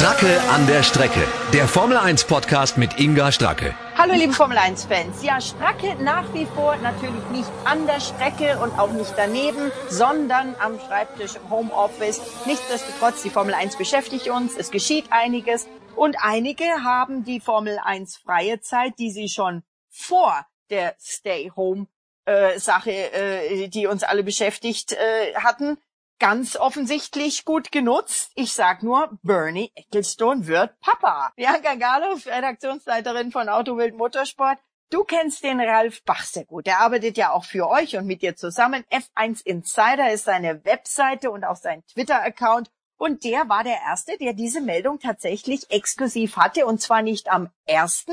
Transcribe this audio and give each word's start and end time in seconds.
Stracke 0.00 0.40
an 0.48 0.66
der 0.66 0.82
Strecke. 0.82 1.28
Der 1.52 1.68
Formel 1.68 1.98
1 1.98 2.24
Podcast 2.24 2.78
mit 2.78 2.98
Inga 2.98 3.32
Stracke. 3.32 3.74
Hallo 3.98 4.14
liebe 4.14 4.32
Formel 4.32 4.56
1 4.56 4.86
Fans. 4.86 5.22
Ja, 5.22 5.42
Stracke 5.42 5.94
nach 6.02 6.32
wie 6.32 6.46
vor 6.46 6.74
natürlich 6.76 7.22
nicht 7.30 7.50
an 7.66 7.86
der 7.86 8.00
Strecke 8.00 8.58
und 8.60 8.78
auch 8.78 8.92
nicht 8.92 9.12
daneben, 9.18 9.70
sondern 9.90 10.56
am 10.58 10.80
Schreibtisch 10.80 11.36
im 11.36 11.50
Homeoffice. 11.50 12.18
Nichtsdestotrotz, 12.46 13.22
die 13.22 13.28
Formel 13.28 13.52
1 13.52 13.76
beschäftigt 13.76 14.28
uns. 14.28 14.56
Es 14.56 14.70
geschieht 14.70 15.04
einiges. 15.10 15.68
Und 15.94 16.16
einige 16.18 16.64
haben 16.82 17.24
die 17.24 17.38
Formel 17.38 17.78
1 17.84 18.16
freie 18.16 18.62
Zeit, 18.62 18.94
die 18.98 19.10
sie 19.10 19.28
schon 19.28 19.64
vor 19.90 20.46
der 20.70 20.94
Stay 20.98 21.52
Home 21.54 21.88
äh, 22.26 22.56
äh, 22.56 23.68
die 23.68 23.86
uns 23.86 24.02
alle 24.02 24.22
beschäftigt 24.22 24.92
äh, 24.92 25.34
hatten, 25.34 25.76
ganz 26.20 26.54
offensichtlich 26.54 27.44
gut 27.44 27.72
genutzt. 27.72 28.30
Ich 28.36 28.52
sag 28.52 28.84
nur, 28.84 29.18
Bernie 29.22 29.72
Ecclestone 29.74 30.46
wird 30.46 30.78
Papa. 30.80 31.32
Bianca 31.34 31.74
Gallo, 31.74 32.14
Redaktionsleiterin 32.24 33.32
von 33.32 33.48
Autowild 33.48 33.96
Motorsport. 33.96 34.58
Du 34.90 35.04
kennst 35.04 35.42
den 35.42 35.60
Ralf 35.60 36.04
Bach 36.04 36.22
sehr 36.22 36.44
gut. 36.44 36.66
Der 36.66 36.80
arbeitet 36.80 37.16
ja 37.16 37.32
auch 37.32 37.44
für 37.44 37.68
euch 37.68 37.96
und 37.96 38.06
mit 38.06 38.22
dir 38.22 38.36
zusammen. 38.36 38.84
F1 38.90 39.44
Insider 39.44 40.12
ist 40.12 40.24
seine 40.24 40.64
Webseite 40.64 41.30
und 41.30 41.44
auch 41.44 41.56
sein 41.56 41.84
Twitter-Account. 41.86 42.70
Und 42.96 43.24
der 43.24 43.48
war 43.48 43.64
der 43.64 43.80
Erste, 43.80 44.18
der 44.18 44.34
diese 44.34 44.60
Meldung 44.60 44.98
tatsächlich 44.98 45.70
exklusiv 45.70 46.36
hatte. 46.36 46.66
Und 46.66 46.80
zwar 46.80 47.02
nicht 47.02 47.30
am 47.30 47.50
1., 47.66 48.06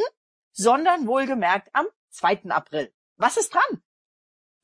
sondern 0.54 1.08
wohlgemerkt 1.08 1.70
am 1.74 1.88
2. 2.12 2.50
April. 2.50 2.94
Was 3.18 3.38
ist 3.38 3.54
dran? 3.54 3.82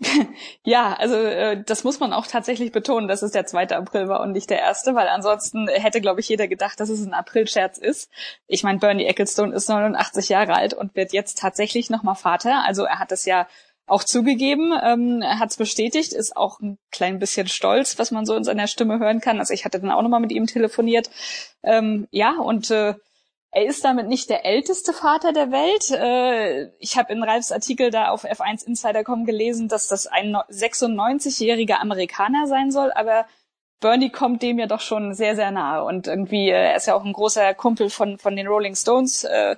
Ja, 0.63 0.93
also 0.93 1.15
äh, 1.15 1.61
das 1.63 1.83
muss 1.83 1.99
man 1.99 2.13
auch 2.13 2.27
tatsächlich 2.27 2.71
betonen, 2.71 3.07
dass 3.07 3.21
es 3.21 3.31
der 3.31 3.45
2. 3.45 3.69
April 3.69 4.07
war 4.07 4.21
und 4.21 4.31
nicht 4.31 4.49
der 4.49 4.59
erste, 4.59 4.95
weil 4.95 5.07
ansonsten 5.07 5.67
hätte, 5.67 6.01
glaube 6.01 6.19
ich, 6.19 6.29
jeder 6.29 6.47
gedacht, 6.47 6.79
dass 6.79 6.89
es 6.89 7.05
ein 7.05 7.13
Aprilscherz 7.13 7.77
ist. 7.77 8.09
Ich 8.47 8.63
meine, 8.63 8.79
Bernie 8.79 9.05
Ecclestone 9.05 9.53
ist 9.53 9.69
89 9.69 10.29
Jahre 10.29 10.55
alt 10.55 10.73
und 10.73 10.95
wird 10.95 11.13
jetzt 11.13 11.37
tatsächlich 11.39 11.89
nochmal 11.89 12.15
Vater. 12.15 12.63
Also 12.65 12.83
er 12.83 12.99
hat 12.99 13.11
es 13.11 13.25
ja 13.25 13.47
auch 13.85 14.03
zugegeben, 14.03 14.73
ähm, 14.81 15.23
hat 15.23 15.51
es 15.51 15.57
bestätigt, 15.57 16.13
ist 16.13 16.37
auch 16.37 16.59
ein 16.61 16.77
klein 16.91 17.19
bisschen 17.19 17.47
stolz, 17.47 17.99
was 17.99 18.11
man 18.11 18.25
so 18.25 18.35
in 18.35 18.43
seiner 18.43 18.67
Stimme 18.67 18.99
hören 18.99 19.19
kann. 19.19 19.39
Also 19.39 19.53
ich 19.53 19.65
hatte 19.65 19.79
dann 19.79 19.91
auch 19.91 20.01
nochmal 20.01 20.21
mit 20.21 20.31
ihm 20.31 20.47
telefoniert. 20.47 21.09
Ähm, 21.63 22.07
ja, 22.11 22.37
und 22.39 22.71
äh, 22.71 22.95
er 23.55 23.65
ist 23.65 23.85
damit 23.85 24.07
nicht 24.07 24.31
der 24.31 24.45
älteste 24.45 24.93
Vater 24.93 25.31
der 25.31 25.51
Welt. 25.51 25.91
Äh, 25.91 26.71
ich 26.79 26.97
habe 26.97 27.13
in 27.13 27.21
Ralfs 27.21 27.51
Artikel 27.51 27.91
da 27.91 28.09
auf 28.09 28.25
F1 28.25 28.65
Insider.com 28.65 29.25
gelesen, 29.25 29.67
dass 29.67 29.87
das 29.87 30.07
ein 30.07 30.35
96-jähriger 30.35 31.75
Amerikaner 31.75 32.47
sein 32.47 32.71
soll, 32.71 32.91
aber 32.91 33.27
Bernie 33.79 34.09
kommt 34.09 34.41
dem 34.41 34.57
ja 34.57 34.65
doch 34.65 34.79
schon 34.79 35.13
sehr, 35.13 35.35
sehr 35.35 35.51
nahe. 35.51 35.83
Und 35.83 36.07
irgendwie, 36.07 36.49
äh, 36.49 36.71
er 36.71 36.75
ist 36.77 36.87
ja 36.87 36.95
auch 36.95 37.05
ein 37.05 37.13
großer 37.13 37.53
Kumpel 37.53 37.91
von, 37.91 38.17
von 38.17 38.35
den 38.35 38.47
Rolling 38.47 38.75
Stones. 38.75 39.23
Äh, 39.23 39.57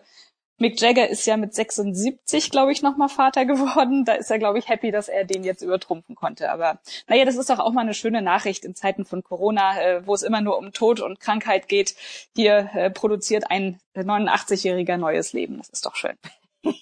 Mick 0.58 0.80
Jagger 0.80 1.10
ist 1.10 1.26
ja 1.26 1.36
mit 1.36 1.54
76, 1.54 2.50
glaube 2.50 2.72
ich, 2.72 2.82
nochmal 2.82 3.10
Vater 3.10 3.46
geworden. 3.46 4.06
Da 4.06 4.14
ist 4.14 4.32
er, 4.32 4.40
glaube 4.40 4.58
ich, 4.60 4.70
happy, 4.70 4.92
dass 4.92 5.10
er 5.10 5.26
den 5.26 5.44
jetzt 5.44 5.62
übertrumpfen 5.62 6.16
konnte. 6.16 6.50
Aber 6.52 6.80
naja, 7.08 7.26
das 7.26 7.36
ist 7.36 7.50
doch 7.50 7.60
auch 7.60 7.74
mal 7.74 7.82
eine 7.82 7.94
schöne 7.94 8.22
Nachricht 8.22 8.64
in 8.64 8.74
Zeiten 8.74 9.06
von 9.06 9.22
Corona, 9.22 9.82
äh, 9.82 10.08
wo 10.08 10.14
es 10.14 10.24
immer 10.24 10.42
nur 10.42 10.58
um 10.58 10.72
Tod 10.72 11.02
und 11.02 11.20
Krankheit 11.20 11.68
geht. 11.68 11.96
Hier 12.36 12.70
äh, 12.74 12.90
produziert 12.90 13.52
ein 13.52 13.80
89-jähriger 13.96 14.98
neues 14.98 15.34
Leben. 15.34 15.58
Das 15.58 15.70
ist 15.70 15.86
doch 15.86 15.96
schön. 15.96 16.18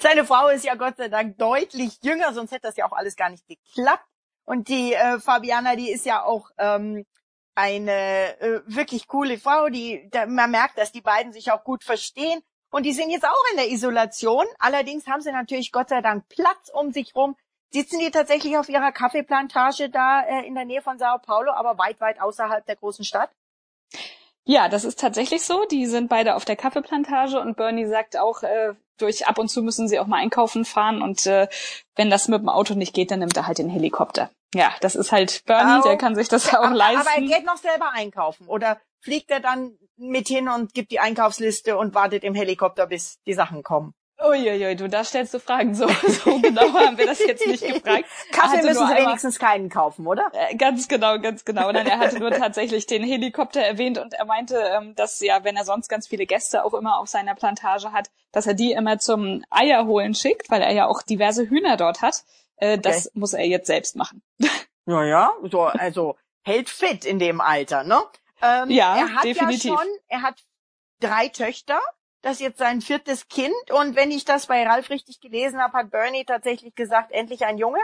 Seine 0.00 0.24
Frau 0.24 0.48
ist 0.48 0.64
ja 0.64 0.74
Gott 0.74 0.96
sei 0.96 1.08
Dank 1.08 1.38
deutlich 1.38 1.98
jünger, 2.02 2.32
sonst 2.34 2.50
hätte 2.50 2.66
das 2.68 2.76
ja 2.76 2.86
auch 2.86 2.92
alles 2.92 3.16
gar 3.16 3.30
nicht 3.30 3.46
geklappt. 3.46 4.04
Und 4.44 4.68
die 4.68 4.92
äh, 4.92 5.20
Fabiana, 5.20 5.76
die 5.76 5.90
ist 5.90 6.04
ja 6.04 6.22
auch 6.22 6.50
ähm, 6.58 7.06
eine 7.54 8.40
äh, 8.40 8.60
wirklich 8.66 9.06
coole 9.06 9.38
Frau, 9.38 9.68
die 9.68 10.08
da, 10.10 10.26
man 10.26 10.50
merkt, 10.50 10.78
dass 10.78 10.92
die 10.92 11.00
beiden 11.00 11.32
sich 11.32 11.52
auch 11.52 11.64
gut 11.64 11.84
verstehen. 11.84 12.42
Und 12.74 12.82
die 12.82 12.92
sind 12.92 13.10
jetzt 13.10 13.24
auch 13.24 13.50
in 13.52 13.56
der 13.56 13.70
Isolation. 13.70 14.44
Allerdings 14.58 15.06
haben 15.06 15.20
sie 15.20 15.30
natürlich 15.30 15.70
Gott 15.70 15.90
sei 15.90 16.00
Dank 16.00 16.28
Platz 16.28 16.72
um 16.74 16.90
sich 16.90 17.14
rum. 17.14 17.36
Sitzen 17.70 18.00
die 18.00 18.10
tatsächlich 18.10 18.58
auf 18.58 18.68
ihrer 18.68 18.90
Kaffeeplantage 18.90 19.90
da 19.90 20.22
äh, 20.22 20.44
in 20.44 20.56
der 20.56 20.64
Nähe 20.64 20.82
von 20.82 20.98
Sao 20.98 21.18
Paulo, 21.18 21.52
aber 21.52 21.78
weit, 21.78 22.00
weit 22.00 22.20
außerhalb 22.20 22.66
der 22.66 22.74
großen 22.74 23.04
Stadt? 23.04 23.30
Ja, 24.42 24.68
das 24.68 24.82
ist 24.82 24.98
tatsächlich 24.98 25.44
so. 25.44 25.64
Die 25.66 25.86
sind 25.86 26.08
beide 26.08 26.34
auf 26.34 26.44
der 26.44 26.56
Kaffeeplantage 26.56 27.38
und 27.38 27.56
Bernie 27.56 27.86
sagt 27.86 28.18
auch, 28.18 28.42
äh, 28.42 28.74
durch 28.98 29.28
ab 29.28 29.38
und 29.38 29.46
zu 29.46 29.62
müssen 29.62 29.86
sie 29.86 30.00
auch 30.00 30.08
mal 30.08 30.18
einkaufen 30.18 30.64
fahren 30.64 31.00
und 31.00 31.26
äh, 31.26 31.46
wenn 31.94 32.10
das 32.10 32.26
mit 32.26 32.40
dem 32.40 32.48
Auto 32.48 32.74
nicht 32.74 32.92
geht, 32.92 33.12
dann 33.12 33.20
nimmt 33.20 33.36
er 33.36 33.46
halt 33.46 33.58
den 33.58 33.70
Helikopter. 33.70 34.30
Ja, 34.52 34.72
das 34.80 34.96
ist 34.96 35.12
halt 35.12 35.44
Bernie, 35.46 35.80
oh, 35.80 35.84
der 35.84 35.96
kann 35.96 36.16
sich 36.16 36.28
das 36.28 36.50
ja 36.50 36.58
auch 36.58 36.72
leisten. 36.72 37.06
Aber 37.06 37.14
er 37.14 37.22
geht 37.22 37.46
noch 37.46 37.56
selber 37.56 37.92
einkaufen 37.92 38.48
oder 38.48 38.80
fliegt 39.04 39.30
er 39.30 39.40
dann 39.40 39.78
mit 39.96 40.28
hin 40.28 40.48
und 40.48 40.74
gibt 40.74 40.90
die 40.90 40.98
Einkaufsliste 40.98 41.76
und 41.76 41.94
wartet 41.94 42.24
im 42.24 42.34
Helikopter, 42.34 42.86
bis 42.86 43.20
die 43.24 43.34
Sachen 43.34 43.62
kommen. 43.62 43.94
Uiuiui, 44.22 44.76
du, 44.76 44.88
da 44.88 45.04
stellst 45.04 45.34
du 45.34 45.38
Fragen. 45.38 45.74
So, 45.74 45.86
so 46.08 46.38
genau 46.38 46.72
haben 46.72 46.96
wir 46.96 47.06
das 47.06 47.18
jetzt 47.18 47.46
nicht 47.46 47.62
gefragt. 47.62 48.04
Kaffee 48.32 48.62
müssen 48.62 48.86
sie 48.86 48.94
wenigstens 48.94 49.38
keinen 49.38 49.68
kaufen, 49.68 50.06
oder? 50.06 50.30
Äh, 50.32 50.54
ganz 50.56 50.88
genau, 50.88 51.18
ganz 51.18 51.44
genau. 51.44 51.70
Nein, 51.70 51.86
er 51.86 51.98
hatte 51.98 52.18
nur 52.18 52.30
tatsächlich 52.30 52.86
den 52.86 53.02
Helikopter 53.02 53.60
erwähnt 53.60 53.98
und 53.98 54.14
er 54.14 54.24
meinte, 54.24 54.56
ähm, 54.56 54.94
dass 54.94 55.20
ja, 55.20 55.44
wenn 55.44 55.56
er 55.56 55.64
sonst 55.64 55.88
ganz 55.88 56.06
viele 56.06 56.26
Gäste 56.26 56.64
auch 56.64 56.74
immer 56.74 56.98
auf 56.98 57.08
seiner 57.08 57.34
Plantage 57.34 57.92
hat, 57.92 58.10
dass 58.32 58.46
er 58.46 58.54
die 58.54 58.72
immer 58.72 58.98
zum 58.98 59.44
Eierholen 59.50 60.14
schickt, 60.14 60.50
weil 60.50 60.62
er 60.62 60.72
ja 60.72 60.86
auch 60.86 61.02
diverse 61.02 61.50
Hühner 61.50 61.76
dort 61.76 62.00
hat. 62.00 62.24
Äh, 62.56 62.78
das 62.78 63.08
okay. 63.08 63.18
muss 63.18 63.34
er 63.34 63.46
jetzt 63.46 63.66
selbst 63.66 63.96
machen. 63.96 64.22
Naja, 64.86 65.30
so, 65.50 65.62
also 65.62 66.14
hält 66.42 66.68
fit 66.68 67.06
in 67.06 67.18
dem 67.18 67.40
Alter, 67.40 67.84
ne? 67.84 68.02
Ähm, 68.42 68.70
ja, 68.70 68.96
er 68.96 69.14
hat 69.14 69.24
definitiv. 69.24 69.64
ja 69.64 69.78
schon, 69.78 69.88
er 70.08 70.22
hat 70.22 70.42
drei 71.00 71.28
Töchter. 71.28 71.80
Das 72.22 72.34
ist 72.34 72.40
jetzt 72.40 72.58
sein 72.58 72.80
viertes 72.80 73.28
Kind. 73.28 73.52
Und 73.70 73.96
wenn 73.96 74.10
ich 74.10 74.24
das 74.24 74.46
bei 74.46 74.66
Ralf 74.66 74.88
richtig 74.88 75.20
gelesen 75.20 75.60
habe, 75.60 75.76
hat 75.76 75.90
Bernie 75.90 76.24
tatsächlich 76.24 76.74
gesagt, 76.74 77.12
endlich 77.12 77.44
ein 77.44 77.58
Junge. 77.58 77.80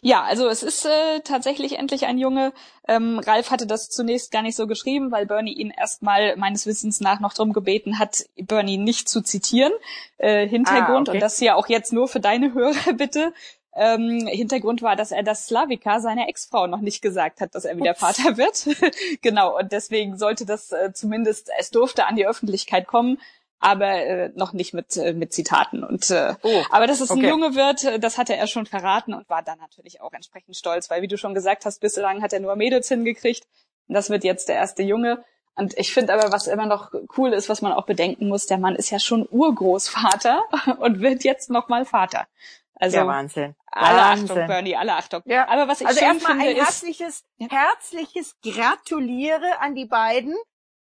Ja, 0.00 0.22
also 0.22 0.48
es 0.48 0.62
ist 0.62 0.86
äh, 0.86 1.20
tatsächlich 1.20 1.78
endlich 1.78 2.06
ein 2.06 2.18
Junge. 2.18 2.52
Ähm, 2.86 3.18
Ralf 3.18 3.50
hatte 3.50 3.66
das 3.66 3.88
zunächst 3.90 4.30
gar 4.30 4.42
nicht 4.42 4.56
so 4.56 4.66
geschrieben, 4.66 5.10
weil 5.10 5.26
Bernie 5.26 5.52
ihn 5.52 5.70
erstmal 5.70 6.36
meines 6.36 6.66
Wissens 6.66 7.00
nach 7.00 7.20
noch 7.20 7.34
drum 7.34 7.52
gebeten 7.52 7.98
hat, 7.98 8.24
Bernie 8.36 8.78
nicht 8.78 9.08
zu 9.08 9.20
zitieren. 9.20 9.72
Äh, 10.16 10.46
Hintergrund, 10.48 11.08
ah, 11.08 11.12
okay. 11.12 11.18
und 11.18 11.20
das 11.20 11.40
ja 11.40 11.54
auch 11.54 11.68
jetzt 11.68 11.92
nur 11.92 12.08
für 12.08 12.20
deine 12.20 12.54
Hörer 12.54 12.92
bitte. 12.96 13.32
Ähm, 13.78 14.26
Hintergrund 14.26 14.82
war, 14.82 14.96
dass 14.96 15.12
er 15.12 15.22
das 15.22 15.46
Slavika 15.46 16.00
seiner 16.00 16.28
Ex-Frau 16.28 16.66
noch 16.66 16.80
nicht 16.80 17.00
gesagt 17.00 17.40
hat, 17.40 17.54
dass 17.54 17.64
er 17.64 17.76
wieder 17.76 17.92
Ups. 17.92 18.00
Vater 18.00 18.36
wird. 18.36 18.66
genau, 19.22 19.56
und 19.56 19.70
deswegen 19.70 20.18
sollte 20.18 20.44
das 20.44 20.72
äh, 20.72 20.92
zumindest, 20.92 21.48
es 21.58 21.70
durfte 21.70 22.06
an 22.06 22.16
die 22.16 22.26
Öffentlichkeit 22.26 22.88
kommen, 22.88 23.18
aber 23.60 23.92
äh, 23.92 24.32
noch 24.34 24.52
nicht 24.52 24.74
mit, 24.74 24.96
äh, 24.96 25.12
mit 25.12 25.32
Zitaten. 25.32 25.84
Und 25.84 26.10
äh, 26.10 26.34
oh, 26.42 26.62
aber 26.70 26.86
dass 26.88 27.00
es 27.00 27.10
okay. 27.10 27.20
ein 27.20 27.28
Junge 27.28 27.54
wird, 27.54 27.84
äh, 27.84 27.98
das 28.00 28.18
hatte 28.18 28.34
er 28.34 28.46
schon 28.48 28.66
verraten 28.66 29.14
und 29.14 29.28
war 29.28 29.42
dann 29.42 29.58
natürlich 29.58 30.00
auch 30.00 30.12
entsprechend 30.12 30.56
stolz, 30.56 30.90
weil 30.90 31.02
wie 31.02 31.08
du 31.08 31.16
schon 31.16 31.34
gesagt 31.34 31.64
hast, 31.64 31.80
bislang 31.80 32.22
hat 32.22 32.32
er 32.32 32.40
nur 32.40 32.56
Mädels 32.56 32.88
hingekriegt. 32.88 33.46
Und 33.86 33.94
das 33.94 34.10
wird 34.10 34.24
jetzt 34.24 34.48
der 34.48 34.56
erste 34.56 34.82
Junge. 34.82 35.24
Und 35.58 35.76
ich 35.76 35.92
finde 35.92 36.14
aber, 36.14 36.32
was 36.32 36.46
immer 36.46 36.66
noch 36.66 36.92
cool 37.16 37.32
ist, 37.32 37.48
was 37.48 37.62
man 37.62 37.72
auch 37.72 37.84
bedenken 37.84 38.28
muss, 38.28 38.46
der 38.46 38.58
Mann 38.58 38.76
ist 38.76 38.90
ja 38.90 38.98
schon 38.98 39.26
Urgroßvater 39.28 40.44
und 40.78 41.00
wird 41.00 41.24
jetzt 41.24 41.50
nochmal 41.50 41.84
Vater. 41.84 42.26
Also 42.74 42.98
ja, 42.98 43.06
Wahnsinn. 43.06 43.56
Alle 43.66 43.98
Wahnsinn. 43.98 44.30
Achtung, 44.30 44.46
Bernie, 44.46 44.76
alle 44.76 44.94
Achtung. 44.94 45.22
Ja. 45.24 45.48
Aber 45.48 45.66
was 45.66 45.80
ich 45.80 45.86
also 45.88 45.98
finde, 45.98 46.26
ein 46.28 46.40
ist, 46.40 46.56
herzliches, 46.58 47.24
ja. 47.38 47.48
herzliches 47.50 48.36
Gratuliere 48.40 49.58
an 49.60 49.74
die 49.74 49.86
beiden 49.86 50.36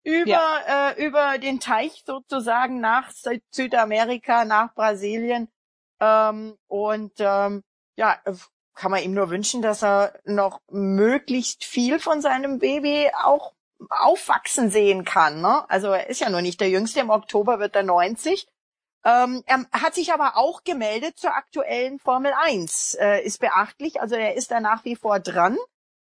über 0.05 0.27
ja. 0.27 0.91
äh, 0.91 1.07
über 1.07 1.39
den 1.39 1.61
Teich 1.61 2.03
sozusagen 2.07 2.81
nach 2.81 3.11
Südamerika, 3.51 4.45
nach 4.45 4.75
Brasilien 4.75 5.49
ähm, 6.01 6.57
und 6.67 7.13
ähm, 7.19 7.63
ja 7.97 8.19
kann 8.75 8.91
man 8.91 9.03
ihm 9.03 9.13
nur 9.13 9.31
wünschen, 9.31 9.63
dass 9.63 9.83
er 9.83 10.19
noch 10.25 10.61
möglichst 10.71 11.65
viel 11.65 11.99
von 12.01 12.21
seinem 12.21 12.59
Baby 12.59 13.11
auch 13.23 13.53
aufwachsen 13.91 14.71
sehen 14.71 15.05
kann. 15.05 15.41
Ne? 15.41 15.69
Also 15.69 15.89
er 15.89 16.09
ist 16.09 16.21
ja 16.21 16.31
nur 16.31 16.43
nicht 16.43 16.61
der 16.61 16.71
Jüngste. 16.71 17.01
Im 17.01 17.11
Oktober 17.11 17.59
wird 17.59 17.77
er 17.77 17.83
90 17.83 18.47
ähm, 19.05 19.43
er 19.47 19.67
hat 19.73 19.95
sich 19.95 20.13
aber 20.13 20.37
auch 20.37 20.63
gemeldet 20.63 21.19
zur 21.19 21.35
aktuellen 21.35 21.99
Formel 21.99 22.33
1. 22.37 22.95
Äh, 23.01 23.25
ist 23.25 23.41
beachtlich, 23.41 24.01
also 24.01 24.15
er 24.15 24.35
ist 24.35 24.53
da 24.53 24.61
nach 24.61 24.85
wie 24.85 24.95
vor 24.95 25.19
dran 25.19 25.59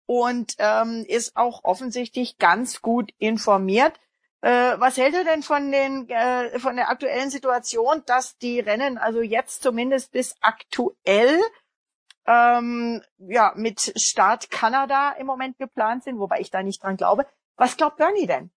und 0.06 0.56
ähm, 0.59 1.03
ist 1.07 1.36
auch 1.36 1.63
offensichtlich 1.63 2.38
ganz 2.38 2.81
gut 2.81 3.12
informiert. 3.18 4.00
Äh, 4.42 4.75
was 4.77 4.97
hält 4.97 5.15
er 5.15 5.24
denn 5.24 5.42
von 5.42 5.71
den 5.71 6.07
äh, 6.09 6.59
von 6.59 6.75
der 6.75 6.89
aktuellen 6.89 7.31
Situation, 7.31 8.03
dass 8.06 8.38
die 8.38 8.59
Rennen 8.59 8.97
also 8.97 9.21
jetzt 9.21 9.63
zumindest 9.63 10.12
bis 10.12 10.36
aktuell 10.42 11.39
ähm, 12.27 13.01
ja 13.18 13.53
mit 13.56 13.94
Start 14.00 14.51
Kanada 14.51 15.13
im 15.13 15.25
Moment 15.25 15.57
geplant 15.57 16.03
sind, 16.03 16.19
wobei 16.19 16.42
ich 16.42 16.51
da 16.51 16.62
nicht 16.62 16.83
dran 16.83 16.97
glaube. 16.97 17.25
Was 17.57 17.77
glaubt 17.77 17.97
Bernie 17.97 18.27
denn? 18.27 18.51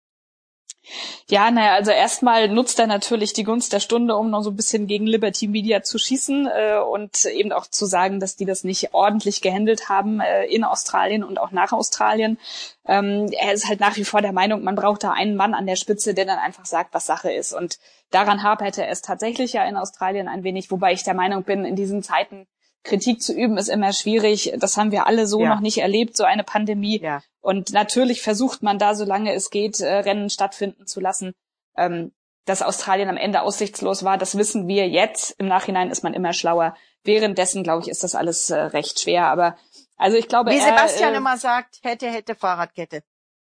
Ja, 1.28 1.50
naja, 1.50 1.74
also 1.74 1.90
erstmal 1.90 2.48
nutzt 2.48 2.78
er 2.78 2.86
natürlich 2.86 3.32
die 3.32 3.42
Gunst 3.42 3.72
der 3.72 3.80
Stunde, 3.80 4.16
um 4.16 4.30
noch 4.30 4.42
so 4.42 4.50
ein 4.50 4.56
bisschen 4.56 4.86
gegen 4.86 5.06
Liberty 5.06 5.48
Media 5.48 5.82
zu 5.82 5.98
schießen 5.98 6.46
äh, 6.46 6.78
und 6.78 7.24
eben 7.24 7.50
auch 7.50 7.66
zu 7.66 7.86
sagen, 7.86 8.20
dass 8.20 8.36
die 8.36 8.44
das 8.44 8.62
nicht 8.62 8.94
ordentlich 8.94 9.40
gehandelt 9.42 9.88
haben 9.88 10.20
äh, 10.20 10.44
in 10.44 10.62
Australien 10.62 11.24
und 11.24 11.40
auch 11.40 11.50
nach 11.50 11.72
Australien. 11.72 12.38
Ähm, 12.86 13.28
er 13.32 13.52
ist 13.52 13.68
halt 13.68 13.80
nach 13.80 13.96
wie 13.96 14.04
vor 14.04 14.22
der 14.22 14.32
Meinung, 14.32 14.62
man 14.62 14.76
braucht 14.76 15.02
da 15.02 15.10
einen 15.10 15.34
Mann 15.34 15.54
an 15.54 15.66
der 15.66 15.76
Spitze, 15.76 16.14
der 16.14 16.24
dann 16.24 16.38
einfach 16.38 16.66
sagt, 16.66 16.94
was 16.94 17.06
Sache 17.06 17.32
ist. 17.32 17.52
Und 17.52 17.78
daran 18.10 18.44
haperte 18.44 18.84
er 18.84 18.90
es 18.90 19.02
tatsächlich 19.02 19.54
ja 19.54 19.64
in 19.64 19.76
Australien 19.76 20.28
ein 20.28 20.44
wenig, 20.44 20.70
wobei 20.70 20.92
ich 20.92 21.02
der 21.02 21.14
Meinung 21.14 21.42
bin, 21.42 21.64
in 21.64 21.74
diesen 21.74 22.04
Zeiten 22.04 22.46
Kritik 22.86 23.20
zu 23.20 23.34
üben 23.34 23.58
ist 23.58 23.68
immer 23.68 23.92
schwierig. 23.92 24.54
Das 24.58 24.76
haben 24.76 24.92
wir 24.92 25.06
alle 25.06 25.26
so 25.26 25.40
ja. 25.40 25.48
noch 25.48 25.60
nicht 25.60 25.78
erlebt, 25.78 26.16
so 26.16 26.22
eine 26.22 26.44
Pandemie. 26.44 27.00
Ja. 27.00 27.20
Und 27.46 27.72
natürlich 27.72 28.22
versucht 28.22 28.64
man 28.64 28.76
da, 28.76 28.96
solange 28.96 29.32
es 29.32 29.50
geht, 29.50 29.78
äh, 29.78 29.98
Rennen 29.98 30.30
stattfinden 30.30 30.88
zu 30.88 30.98
lassen. 30.98 31.32
Ähm, 31.76 32.10
dass 32.44 32.60
Australien 32.60 33.08
am 33.08 33.16
Ende 33.16 33.42
aussichtslos 33.42 34.02
war, 34.02 34.18
das 34.18 34.36
wissen 34.36 34.66
wir 34.66 34.88
jetzt. 34.88 35.30
Im 35.38 35.46
Nachhinein 35.46 35.92
ist 35.92 36.02
man 36.02 36.12
immer 36.12 36.32
schlauer. 36.32 36.76
Währenddessen, 37.04 37.62
glaube 37.62 37.82
ich, 37.82 37.88
ist 37.88 38.02
das 38.02 38.16
alles 38.16 38.50
äh, 38.50 38.56
recht 38.56 38.98
schwer. 38.98 39.26
Aber 39.26 39.56
also 39.96 40.16
ich 40.16 40.26
glaube, 40.26 40.50
wie 40.50 40.58
Sebastian 40.58 41.10
er, 41.10 41.14
äh, 41.14 41.18
immer 41.18 41.38
sagt, 41.38 41.78
hätte, 41.84 42.10
hätte 42.10 42.34
Fahrradkette. 42.34 43.04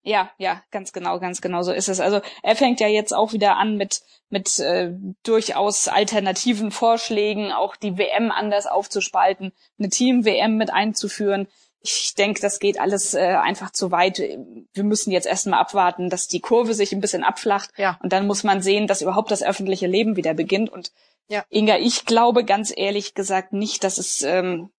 Ja, 0.02 0.32
ja, 0.38 0.62
ganz 0.70 0.92
genau, 0.92 1.20
ganz 1.22 1.40
genau 1.40 1.62
so 1.64 1.72
ist 1.72 1.88
es. 1.88 2.02
Also 2.02 2.20
er 2.44 2.58
fängt 2.58 2.82
ja 2.82 2.90
jetzt 2.90 3.14
auch 3.14 3.32
wieder 3.32 3.56
an 3.56 3.78
mit 3.78 4.02
mit 4.30 4.60
äh, 4.60 4.92
durchaus 5.24 5.88
alternativen 5.88 6.72
Vorschlägen, 6.72 7.54
auch 7.54 7.76
die 7.76 7.98
WM 7.98 8.32
anders 8.32 8.68
aufzuspalten, 8.68 9.54
eine 9.80 9.90
Team-WM 9.90 10.58
mit 10.58 10.74
einzuführen. 10.74 11.48
Ich 11.82 12.16
denke, 12.16 12.42
das 12.42 12.60
geht 12.60 12.80
alles 12.80 13.14
äh, 13.14 13.20
einfach 13.20 13.72
zu 13.72 13.92
weit. 13.92 14.20
Wir 14.20 14.84
müssen 14.84 15.12
jetzt 15.12 15.28
erstmal 15.28 15.60
abwarten, 15.60 16.10
dass 16.10 16.28
die 16.28 16.40
Kurve 16.40 16.74
sich 16.74 16.92
ein 16.92 17.02
bisschen 17.02 17.24
abflacht. 17.24 17.70
Ja. 17.78 18.00
Und 18.02 18.14
dann 18.14 18.28
muss 18.28 18.44
man 18.44 18.62
sehen, 18.62 18.88
dass 18.88 19.02
überhaupt 19.02 19.32
das 19.32 19.44
öffentliche 19.44 19.88
Leben 19.88 20.16
wieder 20.16 20.34
beginnt. 20.34 20.70
Und 20.70 20.92
ja. 21.28 21.44
Inga, 21.50 21.78
ich 21.78 22.06
glaube 22.06 22.44
ganz 22.46 22.74
ehrlich 22.76 23.14
gesagt 23.14 23.54
nicht, 23.54 23.84
dass 23.84 23.98
es 23.98 24.22
ähm, 24.24 24.70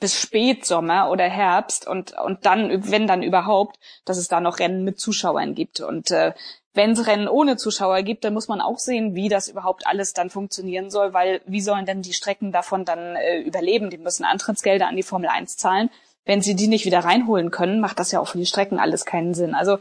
bis 0.00 0.20
Spätsommer 0.20 1.10
oder 1.10 1.24
Herbst 1.24 1.86
und 1.86 2.12
und 2.18 2.44
dann 2.46 2.90
wenn 2.90 3.06
dann 3.06 3.22
überhaupt, 3.22 3.78
dass 4.04 4.18
es 4.18 4.28
da 4.28 4.40
noch 4.40 4.58
Rennen 4.58 4.84
mit 4.84 4.98
Zuschauern 4.98 5.54
gibt 5.54 5.80
und 5.80 6.10
äh, 6.10 6.32
wenn 6.74 6.90
es 6.90 7.06
Rennen 7.06 7.28
ohne 7.28 7.56
Zuschauer 7.56 8.02
gibt, 8.02 8.24
dann 8.24 8.34
muss 8.34 8.48
man 8.48 8.60
auch 8.60 8.78
sehen, 8.78 9.14
wie 9.14 9.28
das 9.28 9.48
überhaupt 9.48 9.86
alles 9.86 10.12
dann 10.12 10.28
funktionieren 10.28 10.90
soll, 10.90 11.14
weil 11.14 11.40
wie 11.46 11.60
sollen 11.60 11.86
denn 11.86 12.02
die 12.02 12.12
Strecken 12.12 12.50
davon 12.50 12.84
dann 12.84 13.14
äh, 13.14 13.38
überleben? 13.38 13.90
Die 13.90 13.98
müssen 13.98 14.24
Antrittsgelder 14.24 14.88
an 14.88 14.96
die 14.96 15.04
Formel 15.04 15.28
1 15.28 15.56
zahlen. 15.56 15.88
Wenn 16.24 16.42
sie 16.42 16.54
die 16.54 16.68
nicht 16.68 16.86
wieder 16.86 17.00
reinholen 17.00 17.50
können, 17.50 17.80
macht 17.80 17.98
das 17.98 18.12
ja 18.12 18.20
auch 18.20 18.28
für 18.28 18.38
die 18.38 18.46
Strecken 18.46 18.78
alles 18.78 19.04
keinen 19.04 19.34
Sinn. 19.34 19.54
Also 19.54 19.78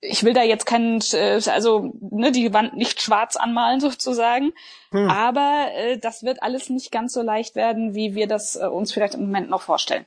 ich 0.00 0.24
will 0.24 0.32
da 0.32 0.42
jetzt 0.42 0.66
keinen, 0.66 1.00
äh, 1.12 1.40
also 1.46 1.92
ne, 2.00 2.32
die 2.32 2.52
Wand 2.52 2.76
nicht 2.76 3.02
schwarz 3.02 3.36
anmalen 3.36 3.80
sozusagen, 3.80 4.52
hm. 4.90 5.10
aber 5.10 5.68
äh, 5.74 5.98
das 5.98 6.22
wird 6.22 6.42
alles 6.42 6.70
nicht 6.70 6.90
ganz 6.90 7.12
so 7.12 7.22
leicht 7.22 7.54
werden, 7.54 7.94
wie 7.94 8.14
wir 8.14 8.26
das 8.26 8.56
äh, 8.56 8.66
uns 8.66 8.92
vielleicht 8.92 9.14
im 9.14 9.22
Moment 9.22 9.50
noch 9.50 9.62
vorstellen. 9.62 10.06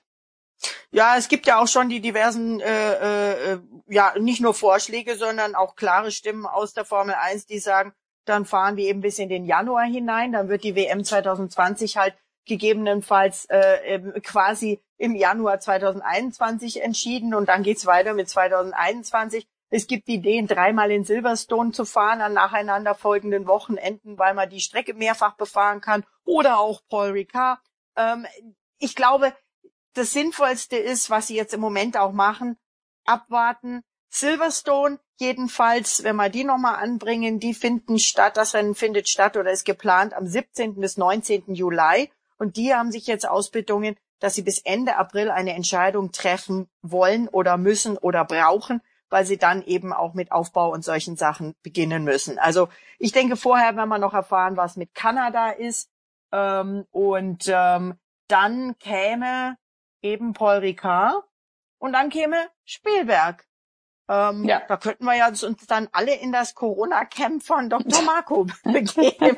Ja, 0.92 1.18
es 1.18 1.28
gibt 1.28 1.46
ja 1.46 1.60
auch 1.60 1.68
schon 1.68 1.90
die 1.90 2.00
diversen, 2.00 2.62
äh, 2.62 3.54
äh, 3.54 3.60
ja, 3.88 4.14
nicht 4.18 4.42
nur 4.42 4.54
Vorschläge, 4.54 5.18
sondern 5.18 5.56
auch 5.56 5.76
klare 5.76 6.12
Stimmen 6.12 6.46
aus 6.46 6.74
der 6.74 6.86
Formel 6.86 7.16
1, 7.16 7.48
die 7.48 7.60
sagen, 7.60 7.94
dann 8.26 8.46
fahren 8.46 8.78
wir 8.78 8.86
eben 8.86 9.02
bis 9.02 9.20
in 9.20 9.28
den 9.28 9.46
Januar 9.46 9.84
hinein, 9.84 10.32
dann 10.32 10.48
wird 10.48 10.64
die 10.64 10.76
WM 10.76 11.04
2020 11.04 11.98
halt 11.98 12.16
gegebenenfalls 12.46 13.46
äh, 13.46 14.20
quasi 14.22 14.82
im 14.98 15.16
Januar 15.16 15.60
2021 15.60 16.82
entschieden 16.82 17.34
und 17.34 17.50
dann 17.50 17.64
geht's 17.64 17.86
weiter 17.86 18.14
mit 18.14 18.30
2021. 18.30 19.48
Es 19.70 19.88
gibt 19.88 20.08
Ideen, 20.08 20.48
dreimal 20.48 20.92
in 20.92 21.04
Silverstone 21.04 21.72
zu 21.72 21.86
fahren 21.86 22.22
an 22.22 22.34
nacheinander 22.34 22.94
folgenden 22.94 23.48
Wochenenden, 23.48 24.20
weil 24.20 24.34
man 24.34 24.50
die 24.50 24.60
Strecke 24.60 24.94
mehrfach 24.94 25.36
befahren 25.36 25.82
kann 25.82 26.06
oder 26.26 26.60
auch 26.60 26.82
Paul 26.90 27.10
Ricard. 27.10 27.60
Ähm, 27.96 28.28
ich 28.78 28.96
glaube, 28.96 29.34
das 29.94 30.12
Sinnvollste 30.12 30.78
ist, 30.78 31.10
was 31.10 31.28
sie 31.28 31.36
jetzt 31.36 31.54
im 31.54 31.60
Moment 31.60 31.98
auch 31.98 32.12
machen, 32.12 32.58
abwarten. 33.06 33.84
Silverstone 34.10 35.00
jedenfalls, 35.20 36.04
wenn 36.04 36.16
wir 36.18 36.30
die 36.30 36.44
nochmal 36.44 36.76
anbringen, 36.76 37.40
die 37.40 37.54
finden 37.54 37.98
statt, 37.98 38.38
das 38.38 38.54
Rennen 38.54 38.76
findet 38.76 39.10
statt 39.10 39.38
oder 39.38 39.52
ist 39.52 39.66
geplant 39.66 40.14
am 40.14 40.28
17. 40.28 40.76
bis 40.76 40.98
19. 40.98 41.54
Juli. 41.56 42.12
Und 42.38 42.58
die 42.58 42.74
haben 42.74 42.92
sich 42.92 43.08
jetzt 43.08 43.28
ausbedungen, 43.28 43.96
dass 44.20 44.36
sie 44.36 44.42
bis 44.42 44.60
Ende 44.60 44.96
April 44.96 45.30
eine 45.30 45.54
Entscheidung 45.54 46.12
treffen 46.12 46.68
wollen 46.82 47.28
oder 47.28 47.58
müssen 47.58 47.98
oder 47.98 48.26
brauchen 48.26 48.82
weil 49.14 49.28
sie 49.28 49.38
dann 49.38 49.62
eben 49.62 49.94
auch 49.94 50.16
mit 50.16 50.32
Aufbau 50.32 50.72
und 50.74 50.84
solchen 50.84 51.16
Sachen 51.18 51.54
beginnen 51.62 52.04
müssen. 52.04 52.40
Also 52.40 52.70
ich 52.98 53.12
denke, 53.12 53.36
vorher 53.36 53.76
werden 53.76 53.90
wir 53.90 54.00
noch 54.00 54.16
erfahren, 54.16 54.58
was 54.58 54.76
mit 54.76 54.96
Kanada 54.96 55.52
ist. 55.52 55.88
Ähm, 56.32 56.88
und 56.90 57.46
ähm, 57.48 57.94
dann 58.28 58.76
käme 58.80 59.56
eben 60.02 60.34
Paul 60.34 60.56
Ricard 60.56 61.24
und 61.78 61.94
dann 61.94 62.10
käme 62.10 62.48
Spielberg. 62.66 63.46
Ähm, 64.10 64.44
ja. 64.44 64.62
Da 64.68 64.76
könnten 64.76 65.06
wir 65.06 65.16
ja 65.16 65.30
uns 65.30 65.46
dann 65.68 65.88
alle 65.94 66.14
in 66.16 66.34
das 66.34 66.56
Corona-Camp 66.56 67.42
von 67.42 67.70
Dr. 67.70 68.02
Marco 68.06 68.46
begeben. 68.64 69.38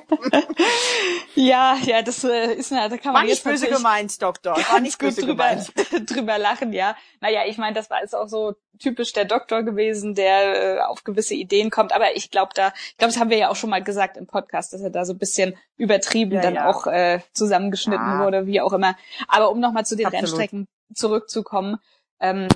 ja, 1.35 1.77
ja, 1.83 2.01
das 2.01 2.23
äh, 2.23 2.53
ist 2.55 2.73
eine, 2.73 2.89
da 2.89 2.97
kann 2.97 3.13
man 3.13 3.21
War 3.21 3.29
nicht 3.29 3.43
böse 3.43 3.67
gemeint, 3.67 4.19
Doktor. 4.21 4.57
War 4.57 4.79
nicht 4.79 4.97
böse 4.97 5.21
drüber, 5.21 5.55
drüber 6.07 6.39
lachen, 6.39 6.73
ja. 6.73 6.95
Naja, 7.21 7.41
ich 7.45 7.59
meine, 7.59 7.75
das 7.75 7.91
war 7.91 8.01
ist 8.01 8.15
auch 8.15 8.27
so 8.27 8.55
typisch 8.79 9.13
der 9.13 9.25
Doktor 9.25 9.61
gewesen, 9.61 10.15
der 10.15 10.77
äh, 10.77 10.79
auf 10.79 11.03
gewisse 11.03 11.35
Ideen 11.35 11.69
kommt. 11.69 11.93
Aber 11.93 12.15
ich 12.15 12.31
glaube, 12.31 12.51
da, 12.55 12.73
ich 12.89 12.97
glaube, 12.97 13.13
das 13.13 13.19
haben 13.19 13.29
wir 13.29 13.37
ja 13.37 13.49
auch 13.49 13.55
schon 13.55 13.69
mal 13.69 13.83
gesagt 13.83 14.17
im 14.17 14.25
Podcast, 14.25 14.73
dass 14.73 14.81
er 14.81 14.89
da 14.89 15.05
so 15.05 15.13
ein 15.13 15.19
bisschen 15.19 15.55
übertrieben 15.77 16.33
ja, 16.33 16.41
dann 16.41 16.55
ja. 16.55 16.69
auch 16.69 16.87
äh, 16.87 17.19
zusammengeschnitten 17.33 18.05
ja. 18.05 18.23
wurde, 18.23 18.47
wie 18.47 18.61
auch 18.61 18.73
immer. 18.73 18.95
Aber 19.27 19.51
um 19.51 19.59
nochmal 19.59 19.85
zu 19.85 19.95
den 19.95 20.07
Absolut. 20.07 20.23
Rennstrecken 20.23 20.67
zurückzukommen, 20.93 21.77
ähm, 22.19 22.47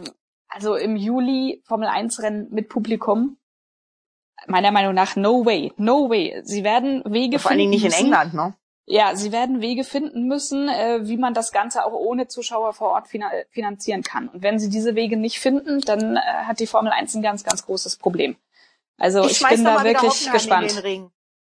also 0.49 0.75
im 0.75 0.95
Juli 0.95 1.61
Formel 1.65 1.87
1 1.87 2.21
Rennen 2.21 2.47
mit 2.51 2.69
Publikum. 2.69 3.37
Meiner 4.47 4.71
Meinung 4.71 4.93
nach 4.93 5.15
no 5.15 5.45
way, 5.45 5.73
no 5.77 6.09
way. 6.09 6.41
Sie 6.43 6.63
werden 6.63 7.03
Wege 7.05 7.33
ja, 7.33 7.39
Vor 7.39 7.51
allen 7.51 7.59
Dingen 7.59 7.71
nicht 7.71 7.83
müssen. 7.83 7.99
in 7.99 8.05
England, 8.05 8.33
ne? 8.33 8.55
Ja, 8.85 9.15
sie 9.15 9.31
werden 9.31 9.61
Wege 9.61 9.83
finden 9.83 10.27
müssen, 10.27 10.67
äh, 10.67 11.07
wie 11.07 11.17
man 11.17 11.35
das 11.35 11.51
Ganze 11.51 11.85
auch 11.85 11.93
ohne 11.93 12.27
Zuschauer 12.27 12.73
vor 12.73 12.89
Ort 12.89 13.07
finanzieren 13.51 14.01
kann. 14.01 14.29
Und 14.29 14.41
wenn 14.41 14.57
sie 14.57 14.69
diese 14.69 14.95
Wege 14.95 15.15
nicht 15.15 15.39
finden, 15.39 15.81
dann 15.81 16.15
äh, 16.15 16.19
hat 16.19 16.59
die 16.59 16.65
Formel 16.65 16.91
1 16.91 17.13
ein 17.13 17.21
ganz, 17.21 17.43
ganz 17.43 17.63
großes 17.65 17.97
Problem. 17.97 18.35
Also 18.97 19.23
ich, 19.25 19.41
ich 19.41 19.47
bin 19.47 19.63
da 19.63 19.83
wirklich 19.83 20.31
gespannt. 20.31 20.83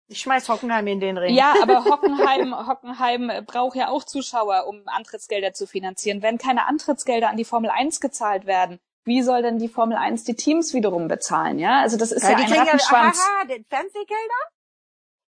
Ich 0.08 0.20
schmeiß 0.20 0.48
Hockenheim 0.48 0.88
in 0.88 1.00
den 1.02 1.18
Ring. 1.18 1.34
Ja, 1.34 1.56
aber 1.62 1.84
Hockenheim, 1.86 2.56
Hockenheim 2.68 3.32
braucht 3.46 3.76
ja 3.76 3.90
auch 3.90 4.04
Zuschauer, 4.04 4.66
um 4.68 4.82
Antrittsgelder 4.86 5.54
zu 5.54 5.68
finanzieren. 5.68 6.22
Wenn 6.22 6.38
keine 6.38 6.66
Antrittsgelder 6.68 7.30
an 7.30 7.38
die 7.38 7.46
Formel 7.46 7.70
1 7.70 8.00
gezahlt 8.00 8.46
werden, 8.46 8.80
wie 9.06 9.22
soll 9.22 9.42
denn 9.42 9.60
die 9.60 9.68
Formel 9.68 9.98
1 9.98 10.24
die 10.24 10.36
Teams 10.36 10.74
wiederum 10.74 11.08
bezahlen, 11.08 11.60
ja? 11.60 11.82
Also 11.82 11.98
das 11.98 12.12
ist 12.12 12.24
ja, 12.24 12.32
ja 12.32 12.38
ein 12.38 12.52
Rattenschwanz. 12.52 13.18
Ja, 13.18 13.24
aha, 13.24 13.46
den 13.46 13.66
Fernsehgelder? 13.66 14.44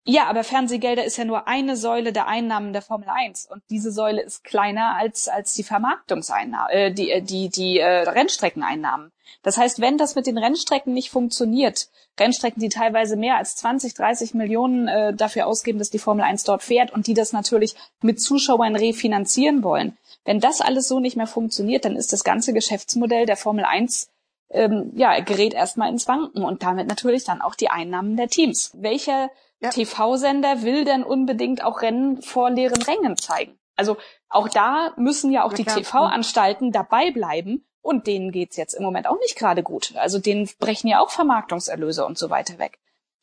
Ja, 0.05 0.27
aber 0.27 0.43
Fernsehgelder 0.43 1.05
ist 1.05 1.17
ja 1.17 1.25
nur 1.25 1.47
eine 1.47 1.77
Säule 1.77 2.13
der 2.13 2.27
Einnahmen 2.27 2.73
der 2.73 2.83
Formel 2.83 3.09
1 3.09 3.47
und 3.47 3.63
diese 3.71 3.93
Säule 3.93 4.21
ist 4.21 4.43
kleiner 4.43 4.97
als 4.97 5.29
als 5.29 5.55
die 5.55 5.63
Vermarktungseinnahmen, 5.63 6.71
äh, 6.71 6.93
die 6.93 7.11
äh, 7.11 7.23
die 7.23 7.51
die 7.51 7.79
äh, 7.79 8.09
Rennstreckeneinnahmen. 8.09 9.13
Das 9.43 9.57
heißt, 9.57 9.81
wenn 9.81 9.99
das 9.99 10.15
mit 10.15 10.27
den 10.27 10.39
Rennstrecken 10.39 10.93
nicht 10.93 11.11
funktioniert, 11.11 11.89
Rennstrecken, 12.19 12.61
die 12.61 12.69
teilweise 12.69 13.17
mehr 13.17 13.37
als 13.37 13.57
20, 13.57 13.95
30 13.95 14.35
Millionen 14.35 14.89
äh, 14.89 15.15
dafür 15.15 15.47
ausgeben, 15.47 15.79
dass 15.79 15.91
die 15.91 15.99
Formel 15.99 16.25
1 16.25 16.45
dort 16.45 16.63
fährt 16.63 16.93
und 16.93 17.07
die 17.07 17.15
das 17.15 17.33
natürlich 17.33 17.75
mit 18.03 18.21
Zuschauern 18.21 18.77
refinanzieren 18.77 19.63
wollen, 19.63 19.97
wenn 20.25 20.41
das 20.41 20.61
alles 20.61 20.89
so 20.89 21.01
nicht 21.01 21.17
mehr 21.17 21.27
funktioniert, 21.27 21.85
dann 21.85 21.97
ist 21.97 22.13
das 22.13 22.25
ganze 22.25 22.53
Geschäftsmodell 22.53 23.27
der 23.27 23.37
Formel 23.37 23.65
1 23.65 24.09
ähm, 24.51 24.93
ja, 24.95 25.19
gerät 25.21 25.55
erstmal 25.55 25.89
ins 25.89 26.07
Wanken 26.07 26.45
und 26.45 26.63
damit 26.63 26.87
natürlich 26.87 27.25
dann 27.25 27.41
auch 27.41 27.55
die 27.55 27.71
Einnahmen 27.71 28.17
der 28.17 28.29
Teams. 28.29 28.71
Welcher 28.75 29.31
ja. 29.61 29.71
TV-Sender 29.71 30.63
will 30.63 30.85
denn 30.85 31.03
unbedingt 31.03 31.65
auch 31.65 31.83
Rennen 31.83 32.23
vor 32.23 32.51
leeren 32.51 32.83
Rängen 32.83 33.17
zeigen? 33.17 33.59
Also 33.77 33.97
auch 34.29 34.49
da 34.49 34.93
müssen 34.97 35.33
ja 35.33 35.45
auch 35.45 35.55
die 35.55 35.65
TV-Anstalten 35.65 36.73
dabei 36.73 37.11
bleiben 37.11 37.65
und 37.83 38.07
denen 38.07 38.31
geht's 38.31 38.57
jetzt 38.57 38.75
im 38.75 38.83
Moment 38.83 39.07
auch 39.07 39.19
nicht 39.19 39.37
gerade 39.37 39.63
gut. 39.63 39.95
Also 39.97 40.19
denen 40.19 40.49
brechen 40.59 40.89
ja 40.89 41.01
auch 41.01 41.11
Vermarktungserlöse 41.11 42.07
und 42.07 42.17
so 42.17 42.31
weiter 42.31 42.59
weg. 42.59 42.79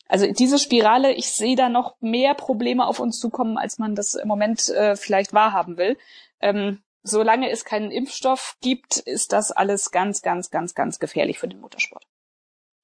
Also 0.07 0.31
diese 0.31 0.59
Spirale, 0.59 1.13
ich 1.13 1.31
sehe 1.31 1.55
da 1.55 1.69
noch 1.69 1.95
mehr 2.01 2.33
Probleme 2.33 2.85
auf 2.85 2.99
uns 2.99 3.19
zukommen, 3.19 3.57
als 3.57 3.77
man 3.77 3.95
das 3.95 4.15
im 4.15 4.27
Moment 4.27 4.67
äh, 4.69 4.95
vielleicht 4.95 5.33
wahrhaben 5.33 5.77
will. 5.77 5.97
Ähm, 6.41 6.81
solange 7.03 7.49
es 7.49 7.63
keinen 7.63 7.91
Impfstoff 7.91 8.57
gibt, 8.61 8.97
ist 8.97 9.33
das 9.33 9.51
alles 9.51 9.91
ganz, 9.91 10.21
ganz, 10.21 10.49
ganz, 10.49 10.73
ganz 10.73 10.99
gefährlich 10.99 11.39
für 11.39 11.47
den 11.47 11.61
Motorsport. 11.61 12.05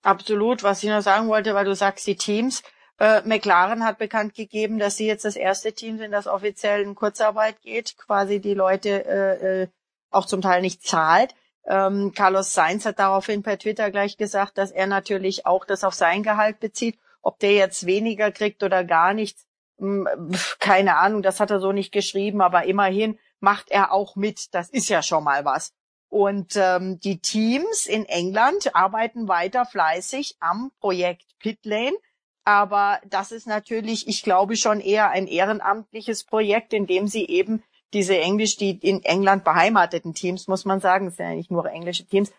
Absolut. 0.04 0.62
Was 0.62 0.84
ich 0.84 0.90
noch 0.90 1.02
sagen 1.02 1.28
wollte, 1.28 1.56
weil 1.56 1.66
du 1.66 1.76
sagst, 1.76 2.06
die 2.08 2.16
Teams. 2.16 2.64
Äh, 3.00 3.24
McLaren 3.26 3.84
hat 3.84 3.98
bekannt 3.98 4.36
gegeben, 4.36 4.78
dass 4.78 4.96
sie 4.96 5.08
jetzt 5.08 5.26
das 5.26 5.36
erste 5.36 5.74
Team 5.74 5.98
sind, 5.98 6.12
das 6.12 6.28
offiziell 6.28 6.82
in 6.82 6.96
Kurzarbeit 6.96 7.62
geht, 7.62 7.98
quasi 7.98 8.40
die 8.40 8.54
Leute 8.54 9.06
äh, 9.06 9.64
äh 9.64 9.68
auch 10.12 10.28
zum 10.28 10.42
Teil 10.42 10.62
nicht 10.62 10.82
zahlt. 10.84 11.36
Ähm, 11.68 12.12
Carlos 12.14 12.54
Sainz 12.54 12.86
hat 12.86 13.00
daraufhin 13.00 13.44
per 13.44 13.58
Twitter 13.58 13.90
gleich 13.92 14.18
gesagt, 14.18 14.58
dass 14.58 14.72
er 14.72 14.88
natürlich 14.88 15.46
auch 15.46 15.66
das 15.66 15.84
auf 15.84 15.94
sein 15.94 16.24
Gehalt 16.24 16.60
bezieht. 16.60 17.00
Ob 17.22 17.40
der 17.40 17.54
jetzt 17.54 17.86
weniger 17.86 18.32
kriegt 18.32 18.62
oder 18.62 18.84
gar 18.84 19.14
nichts, 19.14 19.46
hm, 19.80 20.08
keine 20.60 20.98
Ahnung, 20.98 21.24
das 21.24 21.40
hat 21.40 21.52
er 21.52 21.60
so 21.60 21.72
nicht 21.72 21.92
geschrieben, 21.92 22.42
aber 22.42 22.66
immerhin 22.66 23.18
macht 23.40 23.72
er 23.72 23.92
auch 23.92 24.16
mit. 24.16 24.54
Das 24.54 24.70
ist 24.70 24.90
ja 24.90 25.02
schon 25.02 25.24
mal 25.24 25.44
was. 25.44 25.74
Und 26.08 26.56
ähm, 26.56 27.00
die 27.00 27.20
Teams 27.20 27.88
in 27.88 28.06
England 28.06 28.76
arbeiten 28.76 29.28
weiter 29.28 29.66
fleißig 29.66 30.38
am 30.40 30.72
Projekt 30.80 31.26
Pitlane. 31.40 31.98
Aber 32.44 33.02
das 33.08 33.32
ist 33.32 33.48
natürlich, 33.48 34.08
ich 34.08 34.22
glaube, 34.22 34.56
schon 34.56 34.80
eher 34.80 35.10
ein 35.10 35.26
ehrenamtliches 35.26 36.24
Projekt, 36.24 36.74
in 36.74 36.86
dem 36.86 37.08
sie 37.08 37.26
eben 37.26 37.64
diese 37.96 38.20
Englisch, 38.20 38.58
die 38.58 38.72
in 38.72 39.04
England 39.04 39.44
beheimateten 39.46 40.14
Teams, 40.14 40.48
muss 40.48 40.66
man 40.66 40.82
sagen, 40.82 41.08
es 41.08 41.16
sind 41.16 41.30
ja 41.30 41.34
nicht 41.34 41.50
nur 41.50 41.66
englische 41.66 42.06
Teams, 42.06 42.32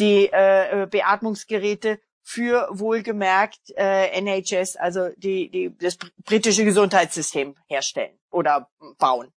die 0.00 0.30
äh, 0.32 0.88
Beatmungsgeräte 0.90 2.00
für 2.22 2.68
wohlgemerkt 2.70 3.60
äh, 3.76 4.20
NHS, 4.20 4.76
also 4.76 5.10
die, 5.16 5.50
die 5.50 5.76
das 5.78 5.98
britische 6.24 6.64
Gesundheitssystem 6.64 7.54
herstellen 7.66 8.18
oder 8.30 8.70
bauen. 8.98 9.28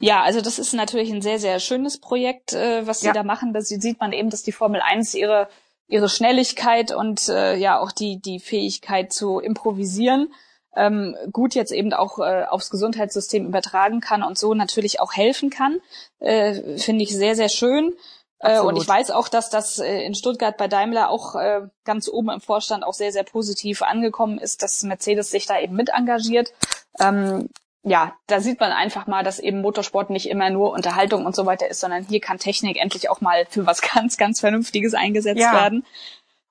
Ja, 0.00 0.22
also 0.22 0.40
das 0.40 0.58
ist 0.58 0.72
natürlich 0.72 1.10
ein 1.10 1.22
sehr, 1.22 1.38
sehr 1.38 1.60
schönes 1.60 2.00
Projekt, 2.00 2.52
äh, 2.52 2.86
was 2.86 3.00
sie 3.00 3.08
ja. 3.08 3.12
da 3.12 3.22
machen. 3.22 3.52
Da 3.52 3.60
sieht 3.60 4.00
man 4.00 4.12
eben, 4.12 4.30
dass 4.30 4.42
die 4.42 4.52
Formel 4.52 4.80
1 4.80 5.14
ihre, 5.14 5.48
ihre 5.86 6.08
Schnelligkeit 6.08 6.92
und 6.92 7.28
äh, 7.28 7.54
ja 7.56 7.78
auch 7.78 7.92
die, 7.92 8.20
die 8.20 8.40
Fähigkeit 8.40 9.12
zu 9.12 9.38
improvisieren 9.38 10.32
ähm, 10.76 11.16
gut 11.32 11.54
jetzt 11.54 11.72
eben 11.72 11.92
auch 11.92 12.18
äh, 12.18 12.44
aufs 12.44 12.70
Gesundheitssystem 12.70 13.46
übertragen 13.46 14.00
kann 14.00 14.22
und 14.22 14.38
so 14.38 14.54
natürlich 14.54 15.00
auch 15.00 15.12
helfen 15.12 15.50
kann. 15.50 15.80
Äh, 16.18 16.78
Finde 16.78 17.02
ich 17.04 17.14
sehr, 17.14 17.34
sehr 17.34 17.48
schön. 17.48 17.94
Äh, 18.40 18.60
und 18.60 18.76
ich 18.76 18.86
weiß 18.86 19.10
auch, 19.10 19.28
dass 19.28 19.50
das 19.50 19.78
äh, 19.78 20.02
in 20.02 20.14
Stuttgart 20.14 20.56
bei 20.56 20.68
Daimler 20.68 21.10
auch 21.10 21.34
äh, 21.34 21.62
ganz 21.84 22.08
oben 22.08 22.30
im 22.30 22.40
Vorstand 22.40 22.84
auch 22.84 22.94
sehr, 22.94 23.10
sehr 23.10 23.24
positiv 23.24 23.82
angekommen 23.82 24.38
ist, 24.38 24.62
dass 24.62 24.82
Mercedes 24.84 25.30
sich 25.30 25.46
da 25.46 25.58
eben 25.58 25.74
mit 25.74 25.90
engagiert. 25.90 26.52
Ähm, 27.00 27.48
ja, 27.82 28.14
da 28.26 28.40
sieht 28.40 28.60
man 28.60 28.70
einfach 28.70 29.06
mal, 29.06 29.24
dass 29.24 29.38
eben 29.38 29.60
Motorsport 29.60 30.10
nicht 30.10 30.28
immer 30.28 30.50
nur 30.50 30.72
Unterhaltung 30.72 31.26
und 31.26 31.34
so 31.34 31.46
weiter 31.46 31.68
ist, 31.68 31.80
sondern 31.80 32.04
hier 32.04 32.20
kann 32.20 32.38
Technik 32.38 32.80
endlich 32.80 33.08
auch 33.08 33.20
mal 33.20 33.46
für 33.48 33.66
was 33.66 33.80
ganz, 33.94 34.16
ganz 34.16 34.40
Vernünftiges 34.40 34.94
eingesetzt 34.94 35.40
ja. 35.40 35.52
werden. 35.52 35.84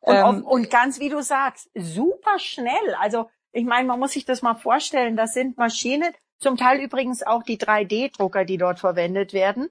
Und, 0.02 0.16
ähm, 0.16 0.24
auf, 0.24 0.42
und 0.44 0.70
ganz 0.70 1.00
wie 1.00 1.10
du 1.10 1.22
sagst, 1.22 1.70
super 1.74 2.40
schnell. 2.40 2.96
Also 3.00 3.30
ich 3.58 3.66
meine, 3.66 3.88
man 3.88 4.00
muss 4.00 4.12
sich 4.12 4.26
das 4.26 4.44
mal 4.44 4.54
vorstellen, 4.54 5.18
das 5.18 5.34
sind 5.34 5.58
Maschinen, 5.58 6.14
zum 6.40 6.58
Teil 6.58 6.80
übrigens 6.80 7.24
auch 7.24 7.42
die 7.42 7.58
3D-Drucker, 7.58 8.46
die 8.46 8.58
dort 8.58 8.80
verwendet 8.80 9.34
werden, 9.34 9.70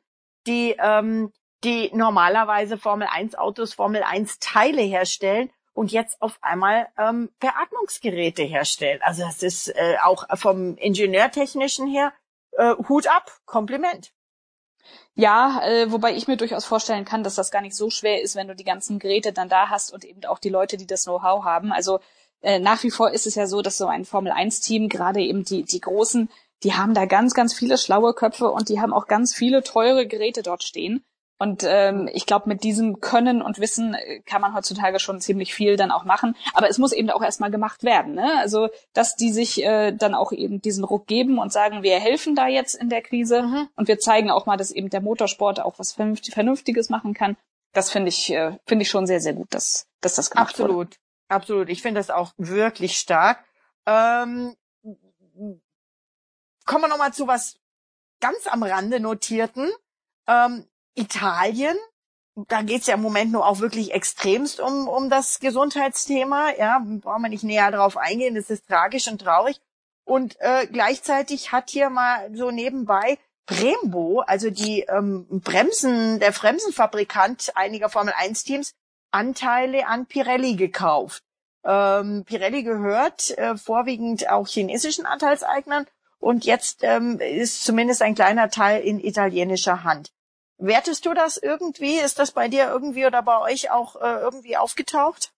die, 0.48 0.74
ähm, 0.80 1.32
die 1.62 1.90
normalerweise 1.94 2.78
Formel 2.78 3.06
1 3.08 3.36
Autos, 3.36 3.74
Formel 3.74 4.02
1 4.02 4.40
Teile 4.40 4.82
herstellen 4.82 5.50
und 5.72 5.92
jetzt 5.92 6.20
auf 6.20 6.38
einmal 6.42 6.88
ähm, 6.98 7.30
Beatmungsgeräte 7.38 8.42
herstellen. 8.42 9.00
Also 9.02 9.22
das 9.22 9.44
ist 9.44 9.68
äh, 9.68 9.98
auch 10.02 10.24
vom 10.36 10.76
Ingenieurtechnischen 10.78 11.86
her 11.86 12.12
äh, 12.52 12.74
Hut 12.88 13.06
ab, 13.06 13.30
Kompliment. 13.44 14.12
Ja, 15.14 15.62
äh, 15.62 15.92
wobei 15.92 16.12
ich 16.14 16.26
mir 16.26 16.36
durchaus 16.36 16.64
vorstellen 16.64 17.04
kann, 17.04 17.22
dass 17.22 17.36
das 17.36 17.52
gar 17.52 17.62
nicht 17.62 17.76
so 17.76 17.90
schwer 17.90 18.20
ist, 18.20 18.34
wenn 18.34 18.48
du 18.48 18.56
die 18.56 18.64
ganzen 18.64 18.98
Geräte 18.98 19.32
dann 19.32 19.48
da 19.48 19.68
hast 19.68 19.92
und 19.92 20.04
eben 20.04 20.24
auch 20.24 20.40
die 20.40 20.48
Leute, 20.48 20.76
die 20.76 20.86
das 20.86 21.04
Know-how 21.04 21.44
haben. 21.44 21.72
Also 21.72 22.00
äh, 22.46 22.60
nach 22.60 22.84
wie 22.84 22.92
vor 22.92 23.10
ist 23.10 23.26
es 23.26 23.34
ja 23.34 23.48
so, 23.48 23.60
dass 23.60 23.76
so 23.76 23.88
ein 23.88 24.04
Formel-1-Team, 24.04 24.88
gerade 24.88 25.20
eben 25.20 25.44
die, 25.44 25.64
die 25.64 25.80
Großen, 25.80 26.30
die 26.62 26.74
haben 26.74 26.94
da 26.94 27.04
ganz, 27.04 27.34
ganz 27.34 27.52
viele 27.52 27.76
schlaue 27.76 28.14
Köpfe 28.14 28.50
und 28.50 28.68
die 28.68 28.80
haben 28.80 28.94
auch 28.94 29.08
ganz 29.08 29.34
viele 29.34 29.64
teure 29.64 30.06
Geräte 30.06 30.42
dort 30.42 30.62
stehen. 30.62 31.04
Und 31.38 31.64
ähm, 31.66 32.08
ich 32.12 32.24
glaube, 32.24 32.48
mit 32.48 32.62
diesem 32.62 33.00
Können 33.00 33.42
und 33.42 33.58
Wissen 33.58 33.94
äh, 33.94 34.20
kann 34.20 34.40
man 34.40 34.54
heutzutage 34.54 35.00
schon 35.00 35.20
ziemlich 35.20 35.54
viel 35.54 35.76
dann 35.76 35.90
auch 35.90 36.04
machen. 36.04 36.36
Aber 36.54 36.68
es 36.68 36.78
muss 36.78 36.92
eben 36.92 37.10
auch 37.10 37.20
erstmal 37.20 37.50
gemacht 37.50 37.82
werden. 37.82 38.14
Ne? 38.14 38.38
Also, 38.38 38.68
dass 38.94 39.16
die 39.16 39.32
sich 39.32 39.62
äh, 39.64 39.90
dann 39.90 40.14
auch 40.14 40.30
eben 40.30 40.62
diesen 40.62 40.84
Ruck 40.84 41.08
geben 41.08 41.38
und 41.38 41.52
sagen, 41.52 41.82
wir 41.82 41.98
helfen 41.98 42.36
da 42.36 42.46
jetzt 42.46 42.74
in 42.74 42.88
der 42.88 43.02
Krise 43.02 43.42
mhm. 43.42 43.68
und 43.74 43.88
wir 43.88 43.98
zeigen 43.98 44.30
auch 44.30 44.46
mal, 44.46 44.56
dass 44.56 44.70
eben 44.70 44.88
der 44.88 45.02
Motorsport 45.02 45.58
auch 45.58 45.80
was 45.80 45.92
Vernünftiges 45.92 46.90
machen 46.90 47.12
kann. 47.12 47.36
Das 47.72 47.90
finde 47.90 48.08
ich, 48.08 48.32
äh, 48.32 48.56
finde 48.66 48.84
ich 48.84 48.88
schon 48.88 49.08
sehr, 49.08 49.20
sehr 49.20 49.34
gut, 49.34 49.48
dass, 49.50 49.88
dass 50.00 50.14
das 50.14 50.30
gemacht 50.30 50.50
Absolut. 50.50 50.70
wurde. 50.70 50.86
Absolut. 50.86 51.05
Ich 51.68 51.82
finde 51.82 52.00
das 52.00 52.10
auch 52.10 52.32
wirklich 52.36 52.98
stark. 52.98 53.44
Ähm, 53.86 54.56
kommen 56.64 56.84
wir 56.84 56.88
nochmal 56.88 57.12
zu 57.12 57.26
was 57.26 57.58
ganz 58.20 58.46
am 58.46 58.62
Rande 58.62 59.00
notierten. 59.00 59.70
Ähm, 60.26 60.66
Italien, 60.94 61.76
da 62.34 62.62
geht's 62.62 62.86
ja 62.86 62.94
im 62.94 63.02
Moment 63.02 63.32
nur 63.32 63.46
auch 63.46 63.60
wirklich 63.60 63.92
extremst 63.92 64.60
um, 64.60 64.88
um 64.88 65.08
das 65.10 65.40
Gesundheitsthema. 65.40 66.50
Ja, 66.58 66.82
brauchen 66.84 67.22
wir 67.22 67.28
nicht 67.28 67.44
näher 67.44 67.70
drauf 67.70 67.96
eingehen. 67.96 68.34
Das 68.34 68.50
ist 68.50 68.66
tragisch 68.66 69.08
und 69.08 69.20
traurig. 69.20 69.60
Und 70.04 70.36
äh, 70.40 70.66
gleichzeitig 70.66 71.52
hat 71.52 71.70
hier 71.70 71.90
mal 71.90 72.30
so 72.34 72.50
nebenbei 72.50 73.18
Brembo, 73.46 74.20
also 74.20 74.50
die 74.50 74.82
ähm, 74.82 75.26
Bremsen, 75.28 76.20
der 76.20 76.32
Bremsenfabrikant 76.32 77.52
einiger 77.56 77.88
Formel 77.88 78.12
1 78.16 78.44
Teams, 78.44 78.74
Anteile 79.16 79.86
an 79.86 80.04
Pirelli 80.04 80.56
gekauft. 80.56 81.22
Ähm, 81.64 82.24
Pirelli 82.26 82.62
gehört 82.62 83.36
äh, 83.38 83.56
vorwiegend 83.56 84.28
auch 84.30 84.46
chinesischen 84.46 85.06
Anteilseignern 85.06 85.86
und 86.18 86.44
jetzt 86.44 86.80
ähm, 86.82 87.18
ist 87.18 87.64
zumindest 87.64 88.02
ein 88.02 88.14
kleiner 88.14 88.50
Teil 88.50 88.82
in 88.82 89.00
italienischer 89.00 89.84
Hand. 89.84 90.12
Wertest 90.58 91.06
du 91.06 91.14
das 91.14 91.38
irgendwie? 91.38 91.96
Ist 91.96 92.18
das 92.18 92.32
bei 92.32 92.48
dir 92.48 92.68
irgendwie 92.68 93.06
oder 93.06 93.22
bei 93.22 93.40
euch 93.40 93.70
auch 93.70 93.96
äh, 93.96 94.20
irgendwie 94.20 94.56
aufgetaucht? 94.58 95.32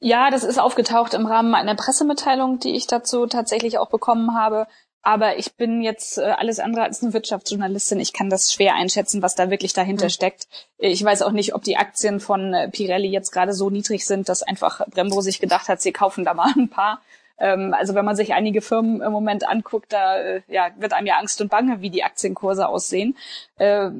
Ja, 0.00 0.30
das 0.30 0.42
ist 0.42 0.58
aufgetaucht 0.58 1.14
im 1.14 1.26
Rahmen 1.26 1.54
einer 1.54 1.76
Pressemitteilung, 1.76 2.58
die 2.58 2.74
ich 2.74 2.88
dazu 2.88 3.26
tatsächlich 3.26 3.78
auch 3.78 3.88
bekommen 3.88 4.34
habe. 4.34 4.66
Aber 5.02 5.38
ich 5.38 5.54
bin 5.54 5.80
jetzt 5.80 6.18
äh, 6.18 6.22
alles 6.22 6.60
andere 6.60 6.82
als 6.82 7.02
eine 7.02 7.14
Wirtschaftsjournalistin. 7.14 8.00
Ich 8.00 8.12
kann 8.12 8.28
das 8.28 8.52
schwer 8.52 8.74
einschätzen, 8.74 9.22
was 9.22 9.34
da 9.34 9.50
wirklich 9.50 9.72
dahinter 9.72 10.06
mhm. 10.06 10.10
steckt. 10.10 10.46
Ich 10.76 11.02
weiß 11.02 11.22
auch 11.22 11.32
nicht, 11.32 11.54
ob 11.54 11.62
die 11.62 11.78
Aktien 11.78 12.20
von 12.20 12.52
äh, 12.52 12.68
Pirelli 12.68 13.08
jetzt 13.08 13.30
gerade 13.30 13.54
so 13.54 13.70
niedrig 13.70 14.04
sind, 14.04 14.28
dass 14.28 14.42
einfach 14.42 14.86
Brembo 14.88 15.22
sich 15.22 15.40
gedacht 15.40 15.68
hat, 15.68 15.80
sie 15.80 15.92
kaufen 15.92 16.24
da 16.24 16.34
mal 16.34 16.52
ein 16.56 16.68
paar. 16.68 17.00
Ähm, 17.38 17.72
also 17.72 17.94
wenn 17.94 18.04
man 18.04 18.16
sich 18.16 18.34
einige 18.34 18.60
Firmen 18.60 19.00
im 19.00 19.10
Moment 19.10 19.48
anguckt, 19.48 19.90
da 19.92 20.18
äh, 20.18 20.42
ja, 20.48 20.68
wird 20.76 20.92
einem 20.92 21.06
ja 21.06 21.16
Angst 21.16 21.40
und 21.40 21.48
Bange, 21.50 21.80
wie 21.80 21.90
die 21.90 22.04
Aktienkurse 22.04 22.68
aussehen. 22.68 23.16
Äh, 23.56 23.90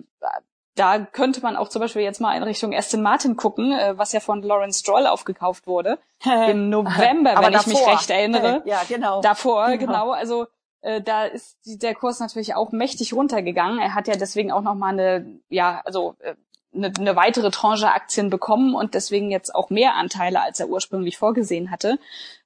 da 0.75 0.99
könnte 0.99 1.41
man 1.41 1.57
auch 1.57 1.69
zum 1.69 1.81
Beispiel 1.81 2.03
jetzt 2.03 2.21
mal 2.21 2.37
in 2.37 2.43
Richtung 2.43 2.75
Aston 2.75 3.03
Martin 3.03 3.37
gucken, 3.37 3.73
was 3.97 4.13
ja 4.13 4.21
von 4.21 4.41
Lawrence 4.41 4.79
Stroll 4.79 5.07
aufgekauft 5.07 5.67
wurde. 5.67 5.99
Im 6.25 6.71
November, 6.71 7.35
wenn 7.43 7.53
davor. 7.53 7.61
ich 7.61 7.67
mich 7.67 7.87
recht 7.87 8.09
erinnere. 8.09 8.63
Ja, 8.65 8.83
genau. 8.89 9.21
Davor, 9.21 9.67
genau. 9.73 9.79
genau. 9.79 10.11
Also 10.13 10.47
äh, 10.83 11.01
da 11.01 11.25
ist 11.25 11.59
der 11.65 11.95
Kurs 11.95 12.21
natürlich 12.21 12.55
auch 12.55 12.73
mächtig 12.73 13.13
runtergegangen. 13.13 13.79
Er 13.79 13.95
hat 13.95 14.09
ja 14.09 14.17
deswegen 14.17 14.53
auch 14.53 14.63
nochmal 14.63 14.93
eine, 14.93 15.41
ja, 15.49 15.83
also 15.85 16.17
äh, 16.21 16.35
eine, 16.75 16.93
eine 16.99 17.17
weitere 17.17 17.51
Tranche 17.51 17.91
Aktien 17.91 18.31
bekommen 18.31 18.75
und 18.75 18.95
deswegen 18.95 19.31
jetzt 19.31 19.55
auch 19.55 19.71
mehr 19.71 19.95
Anteile, 19.95 20.41
als 20.41 20.61
er 20.61 20.69
ursprünglich 20.69 21.19
vorgesehen 21.19 21.71
hatte. 21.71 21.99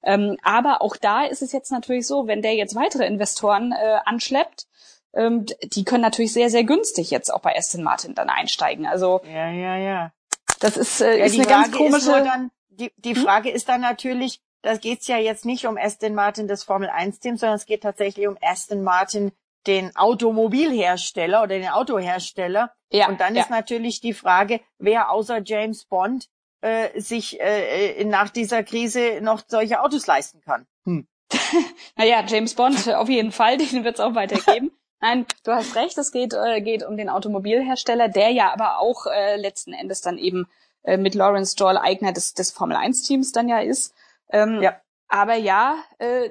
Ähm, 0.02 0.38
aber 0.42 0.82
auch 0.82 0.96
da 0.96 1.24
ist 1.24 1.42
es 1.42 1.52
jetzt 1.52 1.70
natürlich 1.70 2.06
so, 2.06 2.26
wenn 2.26 2.42
der 2.42 2.54
jetzt 2.54 2.74
weitere 2.74 3.06
Investoren 3.06 3.72
äh, 3.72 3.98
anschleppt, 4.04 4.66
ähm, 5.14 5.46
die 5.62 5.84
können 5.84 6.02
natürlich 6.02 6.32
sehr, 6.32 6.50
sehr 6.50 6.64
günstig 6.64 7.10
jetzt 7.10 7.32
auch 7.32 7.40
bei 7.40 7.56
Aston 7.56 7.82
Martin 7.82 8.14
dann 8.14 8.30
einsteigen. 8.30 8.86
Also 8.86 9.20
ja, 9.24 9.50
ja, 9.50 9.76
ja. 9.76 10.12
Das 10.60 10.76
ist, 10.76 11.00
äh, 11.00 11.18
ja, 11.18 11.24
ist 11.26 11.34
eine 11.34 11.44
Frage 11.44 11.70
ganz 11.70 11.76
komische. 11.76 12.10
Dann, 12.10 12.50
die, 12.70 12.92
die 12.96 13.14
hm? 13.14 13.22
Frage 13.22 13.50
hm? 13.50 13.56
ist 13.56 13.68
dann 13.68 13.80
natürlich, 13.80 14.40
da 14.64 14.76
geht's 14.76 15.06
ja 15.08 15.18
jetzt 15.18 15.44
nicht 15.44 15.66
um 15.66 15.76
Aston 15.76 16.14
Martin, 16.14 16.48
das 16.48 16.64
Formel 16.64 16.88
1 16.88 17.20
Team, 17.20 17.36
sondern 17.36 17.56
es 17.56 17.66
geht 17.66 17.82
tatsächlich 17.82 18.26
um 18.26 18.38
Aston 18.40 18.82
Martin, 18.82 19.30
den 19.66 19.94
Automobilhersteller 19.94 21.42
oder 21.42 21.58
den 21.58 21.68
Autohersteller. 21.68 22.72
Ja, 22.90 23.08
und 23.08 23.20
dann 23.20 23.34
ja. 23.34 23.42
ist 23.42 23.50
natürlich 23.50 24.00
die 24.00 24.14
Frage, 24.14 24.60
wer 24.78 25.10
außer 25.10 25.42
James 25.44 25.84
Bond 25.84 26.28
äh, 26.62 26.98
sich 26.98 27.40
äh, 27.40 28.00
äh 28.00 28.04
nach 28.04 28.30
dieser 28.30 28.62
Krise 28.62 29.20
noch 29.20 29.42
solche 29.46 29.82
Autos 29.82 30.06
leisten 30.06 30.40
kann. 30.40 30.66
Hm. 30.84 31.06
naja, 31.96 32.24
James 32.26 32.54
Bond 32.54 32.88
auf 32.88 33.08
jeden 33.08 33.32
Fall, 33.32 33.56
den 33.58 33.84
wird 33.84 33.96
es 33.96 34.00
auch 34.00 34.14
weitergeben. 34.14 34.72
Nein, 35.00 35.26
du 35.44 35.52
hast 35.52 35.76
recht, 35.76 35.98
es 35.98 36.10
geht, 36.10 36.32
äh, 36.32 36.62
geht 36.62 36.82
um 36.82 36.96
den 36.96 37.10
Automobilhersteller, 37.10 38.08
der 38.08 38.30
ja 38.30 38.50
aber 38.50 38.78
auch 38.78 39.04
äh, 39.06 39.36
letzten 39.36 39.74
Endes 39.74 40.00
dann 40.00 40.16
eben 40.16 40.46
äh, 40.84 40.96
mit 40.96 41.14
Lawrence 41.14 41.52
Stroll 41.52 41.76
Eigner 41.76 42.12
des, 42.12 42.32
des 42.32 42.50
Formel 42.50 42.78
1 42.78 43.02
Teams 43.02 43.32
dann 43.32 43.48
ja 43.48 43.60
ist. 43.60 43.94
Ähm, 44.30 44.62
ja. 44.62 44.76
Aber 45.08 45.34
ja, 45.34 45.76
äh, 45.98 46.30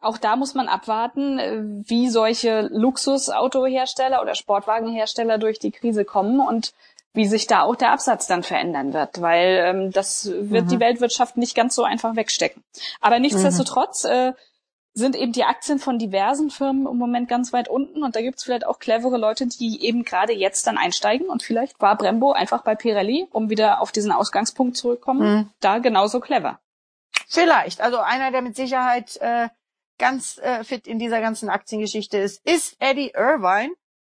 auch 0.00 0.18
da 0.18 0.36
muss 0.36 0.54
man 0.54 0.68
abwarten, 0.68 1.38
äh, 1.38 1.60
wie 1.62 2.08
solche 2.08 2.68
Luxusautohersteller 2.72 4.22
oder 4.22 4.34
Sportwagenhersteller 4.34 5.38
durch 5.38 5.58
die 5.58 5.70
Krise 5.70 6.04
kommen 6.04 6.40
und 6.40 6.72
wie 7.12 7.26
sich 7.26 7.46
da 7.46 7.62
auch 7.62 7.74
der 7.74 7.92
Absatz 7.92 8.26
dann 8.26 8.42
verändern 8.42 8.92
wird, 8.92 9.20
weil 9.20 9.62
ähm, 9.64 9.90
das 9.90 10.30
wird 10.32 10.66
mhm. 10.66 10.68
die 10.68 10.80
Weltwirtschaft 10.80 11.36
nicht 11.36 11.56
ganz 11.56 11.74
so 11.74 11.82
einfach 11.82 12.14
wegstecken. 12.14 12.62
Aber 13.00 13.18
nichtsdestotrotz, 13.18 14.04
mhm. 14.04 14.10
äh, 14.10 14.32
sind 14.92 15.14
eben 15.16 15.32
die 15.32 15.44
Aktien 15.44 15.78
von 15.78 15.98
diversen 15.98 16.50
Firmen 16.50 16.86
im 16.86 16.96
Moment 16.96 17.28
ganz 17.28 17.52
weit 17.52 17.68
unten 17.68 18.02
und 18.02 18.16
da 18.16 18.22
gibt's 18.22 18.44
vielleicht 18.44 18.66
auch 18.66 18.78
clevere 18.78 19.18
Leute, 19.18 19.46
die 19.46 19.84
eben 19.84 20.04
gerade 20.04 20.32
jetzt 20.32 20.66
dann 20.66 20.78
einsteigen 20.78 21.28
und 21.28 21.42
vielleicht 21.42 21.80
war 21.80 21.96
Brembo 21.96 22.32
einfach 22.32 22.62
bei 22.62 22.74
Pirelli, 22.74 23.28
um 23.30 23.50
wieder 23.50 23.80
auf 23.80 23.92
diesen 23.92 24.10
Ausgangspunkt 24.10 24.76
zurückkommen, 24.76 25.34
mhm. 25.34 25.50
da 25.60 25.78
genauso 25.78 26.20
clever. 26.20 26.58
Vielleicht. 27.30 27.80
Also 27.80 27.98
einer, 27.98 28.30
der 28.30 28.42
mit 28.42 28.56
Sicherheit 28.56 29.16
äh, 29.18 29.48
ganz 29.98 30.38
äh, 30.38 30.64
fit 30.64 30.86
in 30.86 30.98
dieser 30.98 31.20
ganzen 31.20 31.48
Aktiengeschichte 31.48 32.18
ist, 32.18 32.44
ist 32.44 32.76
Eddie 32.80 33.12
Irvine. 33.14 33.72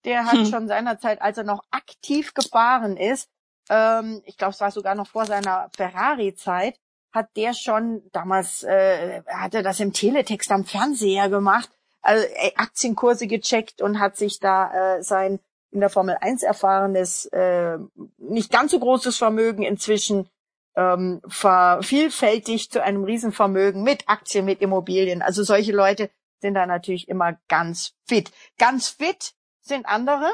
Der 0.04 0.24
hat 0.24 0.38
hm. 0.38 0.46
schon 0.46 0.68
seinerzeit, 0.68 1.20
als 1.20 1.36
er 1.36 1.44
noch 1.44 1.62
aktiv 1.70 2.32
gefahren 2.34 2.96
ist, 2.96 3.28
ähm, 3.70 4.20
ich 4.24 4.36
glaube, 4.36 4.52
es 4.52 4.60
war 4.60 4.70
sogar 4.70 4.94
noch 4.94 5.06
vor 5.06 5.26
seiner 5.26 5.70
Ferrari-Zeit, 5.76 6.78
hat 7.12 7.28
der 7.36 7.54
schon 7.54 8.02
damals, 8.12 8.64
äh, 8.64 9.22
hatte 9.28 9.62
das 9.62 9.80
im 9.80 9.92
Teletext 9.92 10.50
am 10.50 10.64
Fernseher 10.64 11.28
gemacht, 11.28 11.70
also 12.02 12.24
äh, 12.26 12.52
Aktienkurse 12.56 13.26
gecheckt 13.26 13.80
und 13.80 14.00
hat 14.00 14.16
sich 14.16 14.40
da 14.40 14.96
äh, 14.96 15.02
sein 15.02 15.38
in 15.70 15.80
der 15.80 15.90
Formel 15.90 16.16
1 16.20 16.42
erfahrenes, 16.42 17.26
äh, 17.26 17.78
nicht 18.18 18.50
ganz 18.50 18.72
so 18.72 18.80
großes 18.80 19.16
Vermögen 19.16 19.62
inzwischen 19.62 20.28
ähm, 20.76 21.20
vervielfältigt 21.26 22.72
zu 22.72 22.82
einem 22.82 23.04
Riesenvermögen 23.04 23.82
mit 23.82 24.08
Aktien, 24.08 24.44
mit 24.44 24.60
Immobilien. 24.60 25.22
Also 25.22 25.42
solche 25.42 25.72
Leute 25.72 26.10
sind 26.40 26.54
da 26.54 26.66
natürlich 26.66 27.08
immer 27.08 27.38
ganz 27.48 27.94
fit. 28.06 28.30
Ganz 28.58 28.88
fit 28.88 29.34
sind 29.60 29.86
andere, 29.86 30.30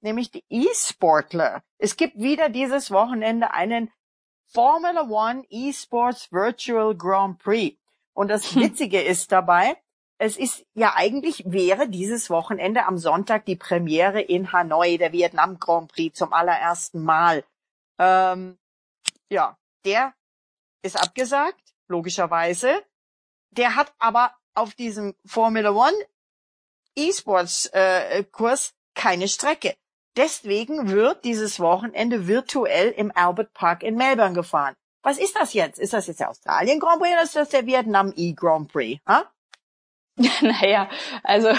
nämlich 0.00 0.30
die 0.30 0.44
E-Sportler. 0.48 1.62
Es 1.78 1.96
gibt 1.96 2.16
wieder 2.18 2.48
dieses 2.48 2.90
Wochenende 2.90 3.52
einen 3.52 3.90
Formula 4.46 5.08
One 5.08 5.44
eSports 5.50 6.30
Virtual 6.30 6.94
Grand 6.94 7.38
Prix. 7.38 7.78
Und 8.12 8.28
das 8.28 8.54
hm. 8.54 8.62
Witzige 8.62 9.00
ist 9.00 9.32
dabei, 9.32 9.76
es 10.18 10.36
ist 10.36 10.64
ja 10.74 10.92
eigentlich 10.94 11.42
wäre 11.46 11.88
dieses 11.88 12.30
Wochenende 12.30 12.86
am 12.86 12.96
Sonntag 12.96 13.44
die 13.44 13.56
Premiere 13.56 14.20
in 14.20 14.52
Hanoi, 14.52 14.96
der 14.96 15.12
Vietnam 15.12 15.58
Grand 15.58 15.90
Prix 15.90 16.16
zum 16.16 16.32
allerersten 16.32 17.02
Mal. 17.02 17.44
Ähm, 17.98 18.56
ja, 19.28 19.56
der 19.84 20.14
ist 20.82 20.96
abgesagt, 20.96 21.74
logischerweise. 21.88 22.82
Der 23.50 23.76
hat 23.76 23.92
aber 23.98 24.34
auf 24.54 24.74
diesem 24.74 25.14
Formula 25.24 25.70
One 25.70 25.96
E-Sports 26.96 27.66
äh, 27.72 28.24
Kurs 28.24 28.74
keine 28.94 29.28
Strecke. 29.28 29.74
Deswegen 30.16 30.90
wird 30.90 31.24
dieses 31.24 31.58
Wochenende 31.58 32.26
virtuell 32.26 32.90
im 32.90 33.12
Albert 33.14 33.54
Park 33.54 33.82
in 33.82 33.96
Melbourne 33.96 34.34
gefahren. 34.34 34.74
Was 35.02 35.18
ist 35.18 35.36
das 35.36 35.54
jetzt? 35.54 35.78
Ist 35.78 35.94
das 35.94 36.06
jetzt 36.06 36.20
der 36.20 36.30
Australien 36.30 36.78
Grand 36.78 37.00
Prix 37.00 37.12
oder 37.12 37.22
ist 37.22 37.36
das 37.36 37.48
der 37.48 37.66
Vietnam 37.66 38.12
E 38.14 38.32
Grand 38.34 38.70
Prix? 38.70 39.00
Ha? 39.06 39.24
naja, 40.42 40.88
also 41.22 41.52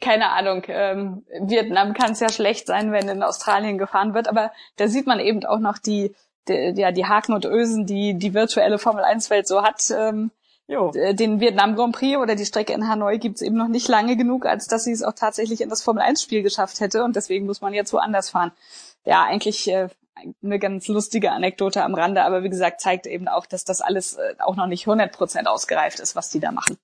keine 0.00 0.30
Ahnung. 0.30 0.64
Ähm, 0.66 1.24
Vietnam 1.40 1.94
kann 1.94 2.12
es 2.12 2.20
ja 2.20 2.30
schlecht 2.30 2.66
sein, 2.66 2.90
wenn 2.92 3.08
in 3.08 3.22
Australien 3.22 3.78
gefahren 3.78 4.14
wird, 4.14 4.28
aber 4.28 4.52
da 4.76 4.88
sieht 4.88 5.06
man 5.06 5.20
eben 5.20 5.44
auch 5.44 5.60
noch 5.60 5.78
die, 5.78 6.14
die 6.50 6.80
ja 6.80 6.92
die 6.92 7.06
Haken 7.06 7.32
und 7.32 7.44
Ösen, 7.44 7.86
die 7.86 8.14
die 8.14 8.34
virtuelle 8.34 8.78
Formel 8.78 9.04
1 9.04 9.30
Welt 9.30 9.46
so 9.46 9.62
hat. 9.62 9.90
Ähm, 9.90 10.30
Jo. 10.70 10.92
Den 10.92 11.40
Vietnam 11.40 11.74
Grand 11.74 11.96
Prix 11.96 12.16
oder 12.16 12.36
die 12.36 12.46
Strecke 12.46 12.72
in 12.72 12.86
Hanoi 12.86 13.18
gibt's 13.18 13.42
eben 13.42 13.56
noch 13.56 13.66
nicht 13.66 13.88
lange 13.88 14.16
genug, 14.16 14.46
als 14.46 14.68
dass 14.68 14.84
sie 14.84 14.92
es 14.92 15.02
auch 15.02 15.14
tatsächlich 15.14 15.62
in 15.62 15.68
das 15.68 15.82
Formel 15.82 16.00
1 16.00 16.22
Spiel 16.22 16.44
geschafft 16.44 16.78
hätte 16.78 17.02
und 17.02 17.16
deswegen 17.16 17.44
muss 17.44 17.60
man 17.60 17.74
jetzt 17.74 17.92
woanders 17.92 18.30
fahren. 18.30 18.52
Ja, 19.04 19.24
eigentlich 19.24 19.68
äh, 19.68 19.88
eine 20.44 20.60
ganz 20.60 20.86
lustige 20.86 21.32
Anekdote 21.32 21.82
am 21.82 21.96
Rande, 21.96 22.22
aber 22.22 22.44
wie 22.44 22.50
gesagt, 22.50 22.80
zeigt 22.80 23.06
eben 23.06 23.26
auch, 23.26 23.46
dass 23.46 23.64
das 23.64 23.80
alles 23.80 24.14
äh, 24.14 24.36
auch 24.38 24.54
noch 24.54 24.68
nicht 24.68 24.86
100 24.86 25.10
Prozent 25.10 25.48
ausgereift 25.48 25.98
ist, 25.98 26.14
was 26.14 26.30
die 26.30 26.38
da 26.38 26.52
machen. 26.52 26.78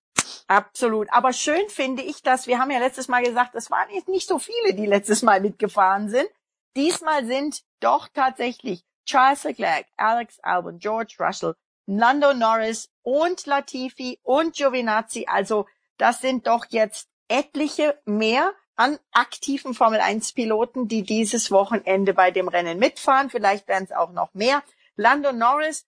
Absolut. 0.49 1.07
Aber 1.13 1.33
schön 1.33 1.69
finde 1.69 2.03
ich, 2.03 2.23
dass 2.25 2.49
wir 2.49 2.59
haben 2.59 2.73
ja 2.73 2.81
letztes 2.81 3.07
Mal 3.07 3.23
gesagt, 3.23 3.55
es 3.55 3.71
waren 3.71 3.89
jetzt 3.95 4.09
nicht 4.09 4.29
so 4.29 4.41
viele, 4.41 4.75
die 4.75 4.87
letztes 4.87 5.23
Mal 5.23 5.41
mitgefahren 5.41 6.09
sind. 6.09 6.29
Diesmal 6.75 7.25
sind 7.25 7.63
doch 7.79 8.09
tatsächlich 8.13 8.83
Charles 9.07 9.45
Leclerc, 9.45 9.87
Alex 9.97 10.39
Albon, 10.43 10.79
George 10.79 11.17
Russell, 11.19 11.55
Lando 11.87 12.35
Norris 12.35 12.89
und 13.03 13.47
Latifi 13.47 14.19
und 14.23 14.57
Giovinazzi. 14.57 15.27
Also 15.29 15.67
das 15.97 16.21
sind 16.21 16.47
doch 16.47 16.67
jetzt 16.69 17.09
etliche 17.29 17.99
mehr 18.05 18.53
an 18.75 18.99
aktiven 19.13 19.73
Formel 19.73 20.01
1 20.01 20.33
Piloten, 20.33 20.89
die 20.89 21.03
dieses 21.03 21.51
Wochenende 21.51 22.13
bei 22.13 22.31
dem 22.31 22.49
Rennen 22.49 22.79
mitfahren. 22.79 23.31
Vielleicht 23.31 23.69
werden 23.69 23.85
es 23.85 23.93
auch 23.93 24.13
noch 24.13 24.35
mehr. 24.35 24.63
Lando 24.97 25.33
Norris 25.33 25.87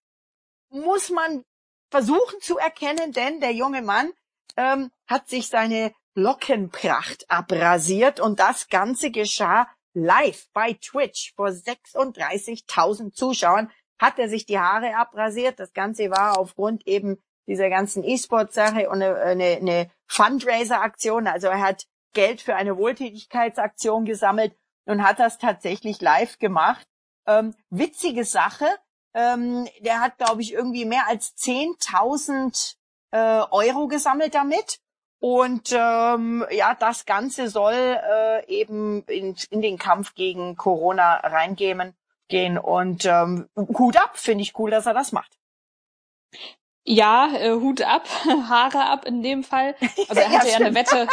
muss 0.70 1.10
man 1.10 1.44
versuchen 1.90 2.40
zu 2.40 2.58
erkennen, 2.58 3.12
denn 3.12 3.40
der 3.40 3.52
junge 3.52 3.82
Mann 3.82 4.12
ähm, 4.56 4.90
hat 5.06 5.28
sich 5.28 5.48
seine 5.48 5.92
Lockenpracht 6.14 7.30
abrasiert 7.30 8.20
und 8.20 8.40
das 8.40 8.68
Ganze 8.68 9.10
geschah 9.10 9.68
live 10.02 10.46
bei 10.52 10.74
Twitch 10.74 11.34
vor 11.34 11.48
36.000 11.48 13.12
Zuschauern 13.12 13.70
hat 13.98 14.18
er 14.18 14.28
sich 14.28 14.46
die 14.46 14.58
Haare 14.58 14.96
abrasiert. 14.96 15.58
Das 15.58 15.72
Ganze 15.72 16.10
war 16.10 16.38
aufgrund 16.38 16.86
eben 16.86 17.18
dieser 17.46 17.68
ganzen 17.70 18.04
E-Sport-Sache 18.04 18.88
und 18.90 19.02
eine, 19.02 19.16
eine, 19.16 19.56
eine 19.56 19.90
Fundraiser-Aktion. 20.06 21.26
Also 21.26 21.48
er 21.48 21.60
hat 21.60 21.86
Geld 22.12 22.40
für 22.40 22.54
eine 22.54 22.76
Wohltätigkeitsaktion 22.76 24.04
gesammelt 24.04 24.56
und 24.84 25.02
hat 25.02 25.18
das 25.18 25.38
tatsächlich 25.38 26.00
live 26.00 26.38
gemacht. 26.38 26.86
Ähm, 27.26 27.54
witzige 27.70 28.24
Sache. 28.24 28.66
Ähm, 29.14 29.68
der 29.80 30.00
hat, 30.00 30.18
glaube 30.18 30.42
ich, 30.42 30.52
irgendwie 30.52 30.84
mehr 30.84 31.06
als 31.08 31.36
10.000 31.36 32.76
äh, 33.10 33.44
Euro 33.50 33.88
gesammelt 33.88 34.34
damit. 34.34 34.80
Und 35.20 35.72
ähm, 35.72 36.46
ja, 36.50 36.74
das 36.74 37.04
Ganze 37.04 37.48
soll 37.48 37.74
äh, 37.74 38.46
eben 38.46 39.02
in, 39.04 39.34
in 39.50 39.62
den 39.62 39.78
Kampf 39.78 40.14
gegen 40.14 40.56
Corona 40.56 41.16
reingehen 41.16 41.94
gehen. 42.28 42.58
Und 42.58 43.04
ähm, 43.04 43.48
Hut 43.56 43.96
ab, 43.96 44.16
finde 44.16 44.42
ich 44.42 44.58
cool, 44.58 44.70
dass 44.70 44.86
er 44.86 44.94
das 44.94 45.12
macht. 45.12 45.38
Ja, 46.84 47.28
äh, 47.34 47.52
Hut 47.52 47.82
ab, 47.82 48.08
Haare 48.48 48.86
ab 48.86 49.04
in 49.04 49.22
dem 49.22 49.42
Fall. 49.42 49.74
Also 50.08 50.20
er 50.22 50.30
hatte 50.38 50.46
ja, 50.46 50.58
ja 50.58 50.66
eine 50.66 50.74
Wette, 50.74 51.06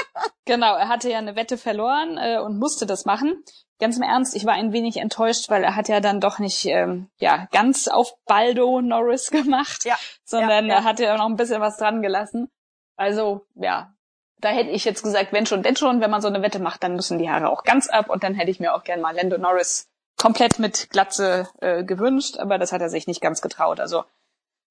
genau, 0.46 0.76
er 0.76 0.88
hatte 0.88 1.10
ja 1.10 1.18
eine 1.18 1.36
Wette 1.36 1.58
verloren 1.58 2.18
äh, 2.18 2.39
und 2.39 2.60
musste 2.60 2.86
das 2.86 3.06
machen. 3.06 3.44
Ganz 3.78 3.98
im 3.98 4.04
Ernst, 4.04 4.38
ich 4.38 4.46
war 4.46 4.54
ein 4.54 4.72
wenig 4.72 4.98
enttäuscht, 4.98 5.50
weil 5.50 5.63
er 5.63 5.76
hat 5.76 5.89
ja 5.89 6.00
dann 6.00 6.22
doch 6.22 6.39
nicht 6.39 6.65
ähm, 6.65 7.10
ja 7.18 7.48
ganz 7.52 7.89
auf 7.89 8.13
Baldo 8.26 8.82
Norris 8.82 9.32
gemacht, 9.32 9.84
ja, 9.84 9.98
sondern 10.24 10.68
ja, 10.68 10.76
ja. 10.76 10.80
er 10.80 10.84
hat 10.86 11.00
ja 11.00 11.18
noch 11.18 11.26
ein 11.26 11.36
bisschen 11.36 11.60
was 11.60 11.78
dran 11.78 12.02
gelassen. 12.02 12.50
Also 12.96 13.46
ja, 13.56 13.94
da 14.38 14.50
hätte 14.50 14.69
ich 14.69 14.86
jetzt 14.86 15.04
gesagt, 15.04 15.32
wenn 15.32 15.45
schon, 15.45 15.63
denn 15.63 15.76
schon, 15.76 16.02
wenn 16.02 16.12
man 16.12 16.21
so 16.21 16.28
eine 16.28 16.41
Wette 16.41 16.60
macht, 16.60 16.84
dann 16.84 16.95
müssen 16.95 17.17
die 17.17 17.30
Haare 17.30 17.50
auch 17.50 17.63
ganz 17.63 17.88
ab 17.88 18.10
und 18.10 18.24
dann 18.24 18.36
hätte 18.36 18.52
ich 18.52 18.60
mir 18.60 18.74
auch 18.74 18.84
gern 18.84 19.02
mal 19.02 19.15
Lando 19.15 19.38
Norris 19.38 19.88
komplett 20.17 20.60
mit 20.60 20.89
Glatze 20.89 21.50
äh, 21.62 21.84
gewünscht, 21.84 22.38
aber 22.38 22.58
das 22.58 22.71
hat 22.71 22.82
er 22.82 22.89
sich 22.89 23.08
nicht 23.08 23.21
ganz 23.21 23.41
getraut. 23.41 23.80
Also 23.80 24.04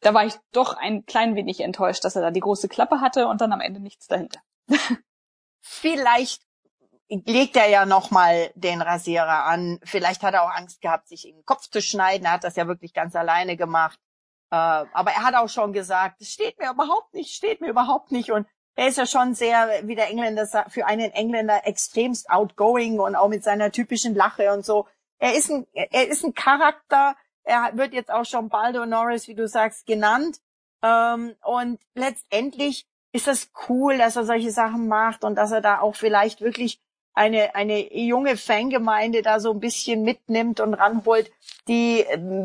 da 0.00 0.12
war 0.14 0.26
ich 0.26 0.34
doch 0.52 0.76
ein 0.76 1.06
klein 1.06 1.34
wenig 1.34 1.60
enttäuscht, 1.60 2.04
dass 2.04 2.16
er 2.16 2.22
da 2.22 2.30
die 2.30 2.40
große 2.40 2.68
Klappe 2.68 3.00
hatte 3.00 3.26
und 3.26 3.40
dann 3.40 3.52
am 3.52 3.60
Ende 3.60 3.80
nichts 3.80 4.06
dahinter. 4.06 4.40
Vielleicht 5.60 6.42
legt 7.08 7.56
er 7.56 7.68
ja 7.68 7.86
noch 7.86 8.10
mal 8.10 8.50
den 8.54 8.82
Rasierer 8.82 9.44
an. 9.44 9.78
Vielleicht 9.84 10.22
hat 10.22 10.34
er 10.34 10.42
auch 10.42 10.54
Angst 10.54 10.80
gehabt, 10.80 11.08
sich 11.08 11.26
in 11.26 11.36
den 11.36 11.44
Kopf 11.44 11.68
zu 11.70 11.80
schneiden. 11.80 12.26
Er 12.26 12.32
hat 12.32 12.44
das 12.44 12.56
ja 12.56 12.66
wirklich 12.66 12.92
ganz 12.92 13.14
alleine 13.16 13.56
gemacht. 13.56 13.98
Äh, 14.50 14.56
aber 14.56 15.12
er 15.12 15.22
hat 15.22 15.34
auch 15.34 15.48
schon 15.48 15.72
gesagt, 15.72 16.20
es 16.20 16.32
steht 16.32 16.58
mir 16.58 16.70
überhaupt 16.70 17.14
nicht, 17.14 17.34
steht 17.34 17.60
mir 17.60 17.68
überhaupt 17.68 18.12
nicht. 18.12 18.30
Und 18.30 18.46
er 18.76 18.88
ist 18.88 18.98
ja 18.98 19.06
schon 19.06 19.34
sehr, 19.34 19.68
wie 19.84 19.94
der 19.94 20.10
Engländer 20.10 20.46
für 20.68 20.86
einen 20.86 21.12
Engländer 21.12 21.66
extremst 21.66 22.28
outgoing 22.30 22.98
und 22.98 23.14
auch 23.14 23.28
mit 23.28 23.44
seiner 23.44 23.70
typischen 23.70 24.14
Lache 24.14 24.52
und 24.52 24.64
so 24.64 24.86
er 25.24 25.34
ist 25.34 25.50
ein, 25.50 25.66
er 25.72 26.08
ist 26.08 26.22
ein 26.24 26.34
Charakter. 26.34 27.16
Er 27.44 27.70
wird 27.74 27.94
jetzt 27.94 28.10
auch 28.10 28.26
schon 28.26 28.50
Baldo 28.50 28.84
Norris, 28.84 29.26
wie 29.26 29.34
du 29.34 29.48
sagst, 29.48 29.86
genannt. 29.86 30.40
Ähm, 30.82 31.34
und 31.42 31.80
letztendlich 31.94 32.86
ist 33.12 33.26
das 33.26 33.50
cool, 33.68 33.96
dass 33.96 34.16
er 34.16 34.24
solche 34.24 34.50
Sachen 34.50 34.86
macht 34.86 35.24
und 35.24 35.36
dass 35.36 35.50
er 35.52 35.60
da 35.60 35.80
auch 35.80 35.94
vielleicht 35.94 36.42
wirklich 36.42 36.78
eine, 37.14 37.54
eine 37.54 37.94
junge 37.96 38.36
Fangemeinde 38.36 39.22
da 39.22 39.40
so 39.40 39.52
ein 39.52 39.60
bisschen 39.60 40.02
mitnimmt 40.02 40.60
und 40.60 40.74
ranholt, 40.74 41.30
die 41.68 42.04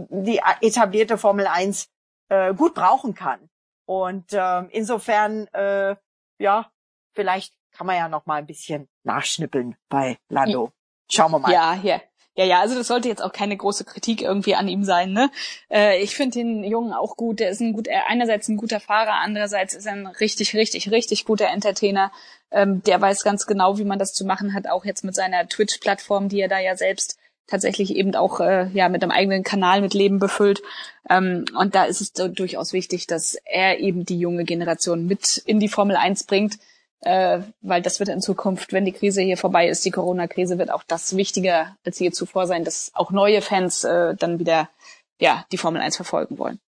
die 0.10 0.40
etablierte 0.62 1.18
Formel 1.18 1.48
1 1.48 1.90
äh, 2.30 2.54
gut 2.54 2.76
brauchen 2.76 3.16
kann. 3.16 3.50
Und 3.86 4.32
äh, 4.32 4.62
insofern, 4.70 5.48
äh, 5.48 5.96
ja, 6.40 6.72
vielleicht 7.14 7.54
kann 7.72 7.88
man 7.88 7.96
ja 7.96 8.10
noch 8.10 8.26
mal 8.26 8.36
ein 8.36 8.48
bisschen 8.48 8.90
nachschnippeln 9.04 9.76
bei 9.90 10.18
Lando. 10.30 10.72
Schauen 11.10 11.32
wir 11.32 11.40
mal. 11.40 11.52
Ja, 11.52 11.74
hier. 11.74 12.02
Ja, 12.36 12.46
ja, 12.46 12.60
also 12.62 12.76
das 12.76 12.88
sollte 12.88 13.10
jetzt 13.10 13.22
auch 13.22 13.34
keine 13.34 13.58
große 13.58 13.84
Kritik 13.84 14.22
irgendwie 14.22 14.56
an 14.56 14.70
ihm 14.70 14.86
sein. 14.86 15.12
Ne? 15.12 15.30
Äh, 15.70 16.02
ich 16.02 16.16
finde 16.16 16.40
den 16.40 16.64
Jungen 16.64 16.94
auch 16.94 17.18
gut. 17.18 17.42
Der 17.42 17.50
ist 17.50 17.60
ein 17.60 17.74
gut, 17.74 17.88
er 17.88 18.08
einerseits 18.08 18.48
ein 18.48 18.56
guter 18.56 18.80
Fahrer, 18.80 19.16
andererseits 19.16 19.74
ist 19.74 19.86
er 19.86 19.94
ein 19.94 20.08
richtig, 20.08 20.56
richtig, 20.56 20.90
richtig 20.90 21.26
guter 21.26 21.48
Entertainer. 21.48 22.14
Ähm, 22.50 22.82
der 22.84 23.02
weiß 23.02 23.24
ganz 23.24 23.46
genau, 23.46 23.78
wie 23.78 23.84
man 23.84 24.00
das 24.00 24.14
zu 24.14 24.24
machen 24.26 24.54
hat, 24.54 24.68
auch 24.68 24.86
jetzt 24.86 25.04
mit 25.04 25.16
seiner 25.16 25.50
Twitch-Plattform, 25.50 26.30
die 26.30 26.40
er 26.40 26.48
da 26.48 26.60
ja 26.60 26.78
selbst 26.78 27.19
tatsächlich 27.50 27.96
eben 27.96 28.16
auch 28.16 28.40
äh, 28.40 28.68
ja 28.74 28.90
mit 28.90 29.04
einem 29.04 29.12
eigenen 29.12 29.44
Kanal 29.44 29.82
mit 29.82 29.94
Leben 29.94 30.20
befüllt. 30.20 30.62
Ähm, 31.10 31.46
und 31.58 31.76
da 31.76 31.86
ist 31.86 32.02
es 32.02 32.14
durchaus 32.14 32.74
wichtig, 32.74 33.08
dass 33.08 33.36
er 33.46 33.80
eben 33.80 34.06
die 34.06 34.20
junge 34.20 34.44
Generation 34.44 35.06
mit 35.06 35.38
in 35.46 35.60
die 35.60 35.70
Formel 35.70 35.96
1 35.96 36.26
bringt 36.26 36.60
äh, 37.02 37.40
weil 37.62 37.82
das 37.82 38.00
wird 38.00 38.10
in 38.10 38.22
Zukunft, 38.22 38.74
wenn 38.74 38.86
die 38.86 38.92
Krise 38.92 39.22
hier 39.22 39.38
vorbei 39.38 39.70
ist, 39.70 39.86
die 39.86 39.92
Corona-Krise, 39.92 40.58
wird 40.58 40.72
auch 40.72 40.84
das 40.84 41.16
wichtiger 41.16 41.78
als 41.86 42.00
je 42.00 42.12
zuvor 42.12 42.48
sein, 42.48 42.64
dass 42.64 42.92
auch 42.94 43.12
neue 43.12 43.42
Fans 43.42 43.84
äh, 43.84 44.16
dann 44.16 44.40
wieder 44.40 44.70
ja 45.20 45.46
die 45.52 45.58
Formel 45.58 45.82
1 45.82 45.96
verfolgen 45.96 46.38
wollen. 46.38 46.60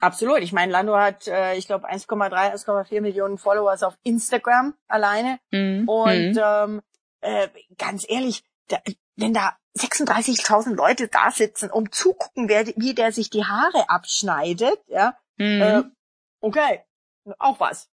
Absolut. 0.00 0.38
Ich 0.38 0.52
meine, 0.52 0.72
Lando 0.72 0.96
hat, 0.96 1.28
äh, 1.28 1.54
ich 1.54 1.66
glaube, 1.66 1.88
1,3, 1.88 2.32
1,4 2.54 3.00
Millionen 3.00 3.38
Followers 3.38 3.82
auf 3.82 3.98
Instagram 4.02 4.74
alleine. 4.88 5.38
Mhm. 5.50 5.88
Und 5.88 6.32
mhm. 6.32 6.40
ähm, 6.42 6.82
äh, 7.20 7.48
ganz 7.76 8.06
ehrlich, 8.08 8.42
da, 8.68 8.78
wenn 9.16 9.34
da 9.34 9.56
36.000 9.76 10.74
Leute 10.74 11.08
da 11.08 11.30
sitzen, 11.30 11.70
um 11.70 11.92
zugucken, 11.92 12.48
wer, 12.48 12.66
wie 12.66 12.94
der 12.94 13.12
sich 13.12 13.30
die 13.30 13.44
Haare 13.44 13.88
abschneidet, 13.88 14.80
ja, 14.86 15.16
mhm. 15.36 15.62
äh, 15.62 15.82
okay, 16.40 16.84
auch 17.38 17.60
was. 17.60 17.88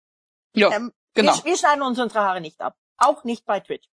Ja, 0.56 0.72
ähm, 0.72 0.94
genau. 1.14 1.36
Wir, 1.38 1.44
wir 1.44 1.58
schneiden 1.58 1.82
uns 1.82 2.00
unsere 2.00 2.22
Haare 2.22 2.42
nicht 2.42 2.62
ab. 2.62 2.76
Auch 2.98 3.24
nicht 3.26 3.46
bei 3.46 3.60
Twitch. 3.60 3.90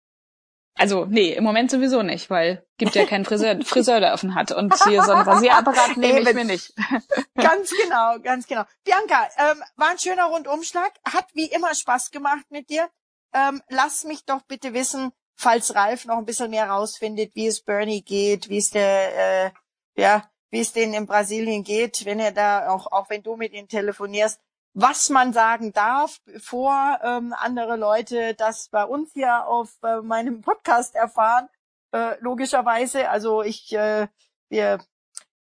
Also 0.74 1.04
nee, 1.04 1.34
im 1.34 1.44
Moment 1.44 1.70
sowieso 1.70 2.02
nicht, 2.02 2.30
weil 2.30 2.66
gibt 2.78 2.94
ja 2.94 3.04
keinen 3.04 3.24
Friseur, 3.24 3.60
Friseur 3.64 4.00
der 4.00 4.14
offen 4.14 4.34
hat 4.34 4.52
und 4.52 4.74
hier 4.84 5.02
so 5.02 5.12
ein 5.12 5.22
Rasierapparat 5.22 5.96
nehme 5.96 6.20
ich 6.20 6.34
mir 6.34 6.44
nicht. 6.44 6.74
ganz 7.34 7.70
genau, 7.70 8.18
ganz 8.20 8.46
genau. 8.46 8.62
Bianca, 8.84 9.28
ähm, 9.36 9.62
war 9.76 9.90
ein 9.90 9.98
schöner 9.98 10.26
Rundumschlag, 10.26 10.92
hat 11.04 11.26
wie 11.34 11.46
immer 11.46 11.74
Spaß 11.74 12.10
gemacht 12.10 12.46
mit 12.50 12.70
dir. 12.70 12.88
Ähm, 13.34 13.62
lass 13.68 14.04
mich 14.04 14.24
doch 14.24 14.42
bitte 14.42 14.74
wissen, 14.74 15.12
falls 15.42 15.74
Ralf 15.74 16.04
noch 16.04 16.18
ein 16.18 16.24
bisschen 16.24 16.50
mehr 16.50 16.70
rausfindet, 16.70 17.34
wie 17.34 17.48
es 17.48 17.60
Bernie 17.60 18.02
geht, 18.02 18.48
wie 18.48 18.58
es 18.58 18.70
der, 18.70 19.46
äh, 19.46 19.50
ja, 19.96 20.30
wie 20.50 20.60
es 20.60 20.72
denen 20.72 20.94
in 20.94 21.06
Brasilien 21.06 21.64
geht, 21.64 22.04
wenn 22.04 22.20
er 22.20 22.30
da 22.30 22.68
auch, 22.68 22.86
auch 22.92 23.10
wenn 23.10 23.22
du 23.22 23.36
mit 23.36 23.52
ihm 23.52 23.66
telefonierst, 23.66 24.40
was 24.74 25.10
man 25.10 25.32
sagen 25.32 25.72
darf, 25.72 26.20
bevor 26.24 26.98
ähm, 27.02 27.34
andere 27.36 27.76
Leute 27.76 28.34
das 28.34 28.68
bei 28.68 28.84
uns 28.84 29.12
hier 29.12 29.46
auf 29.46 29.70
äh, 29.82 30.00
meinem 30.00 30.40
Podcast 30.42 30.94
erfahren. 30.94 31.48
Äh, 31.90 32.16
logischerweise, 32.20 33.10
also 33.10 33.42
ich, 33.42 33.72
äh, 33.74 34.06
wir, 34.48 34.78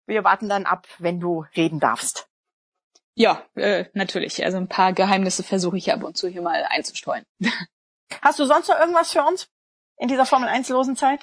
wir 0.08 0.24
warten 0.24 0.50
dann 0.50 0.66
ab, 0.66 0.88
wenn 0.98 1.20
du 1.20 1.46
reden 1.56 1.80
darfst. 1.80 2.28
Ja, 3.14 3.44
äh, 3.56 3.86
natürlich. 3.94 4.44
Also 4.44 4.58
ein 4.58 4.68
paar 4.68 4.94
Geheimnisse 4.94 5.44
versuche 5.44 5.78
ich 5.78 5.94
ab 5.94 6.04
und 6.04 6.18
zu 6.18 6.28
hier 6.28 6.42
mal 6.42 6.66
einzustreuen. 6.68 7.26
Hast 8.22 8.40
du 8.40 8.46
sonst 8.46 8.68
noch 8.68 8.80
irgendwas 8.80 9.12
für 9.12 9.24
uns 9.24 9.48
in 9.98 10.08
dieser 10.08 10.26
Formel 10.26 10.50
1 10.50 10.70
losen 10.70 10.96
Zeit? 10.96 11.22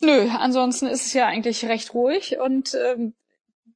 Nö, 0.00 0.28
ansonsten 0.38 0.86
ist 0.86 1.06
es 1.06 1.12
ja 1.12 1.26
eigentlich 1.26 1.64
recht 1.66 1.94
ruhig 1.94 2.38
und 2.38 2.74
ähm, 2.74 3.14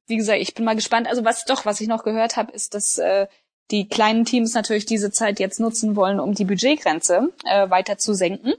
wie 0.07 0.17
gesagt, 0.17 0.39
ich 0.41 0.53
bin 0.53 0.65
mal 0.65 0.75
gespannt. 0.75 1.07
Also 1.07 1.23
was 1.23 1.45
doch, 1.45 1.65
was 1.65 1.81
ich 1.81 1.87
noch 1.87 2.03
gehört 2.03 2.35
habe, 2.35 2.51
ist, 2.51 2.73
dass 2.73 2.97
äh, 2.97 3.27
die 3.71 3.87
kleinen 3.87 4.25
Teams 4.25 4.53
natürlich 4.53 4.85
diese 4.85 5.11
Zeit 5.11 5.39
jetzt 5.39 5.59
nutzen 5.59 5.95
wollen, 5.95 6.19
um 6.19 6.33
die 6.33 6.45
Budgetgrenze 6.45 7.33
äh, 7.45 7.69
weiter 7.69 7.97
zu 7.97 8.13
senken. 8.13 8.53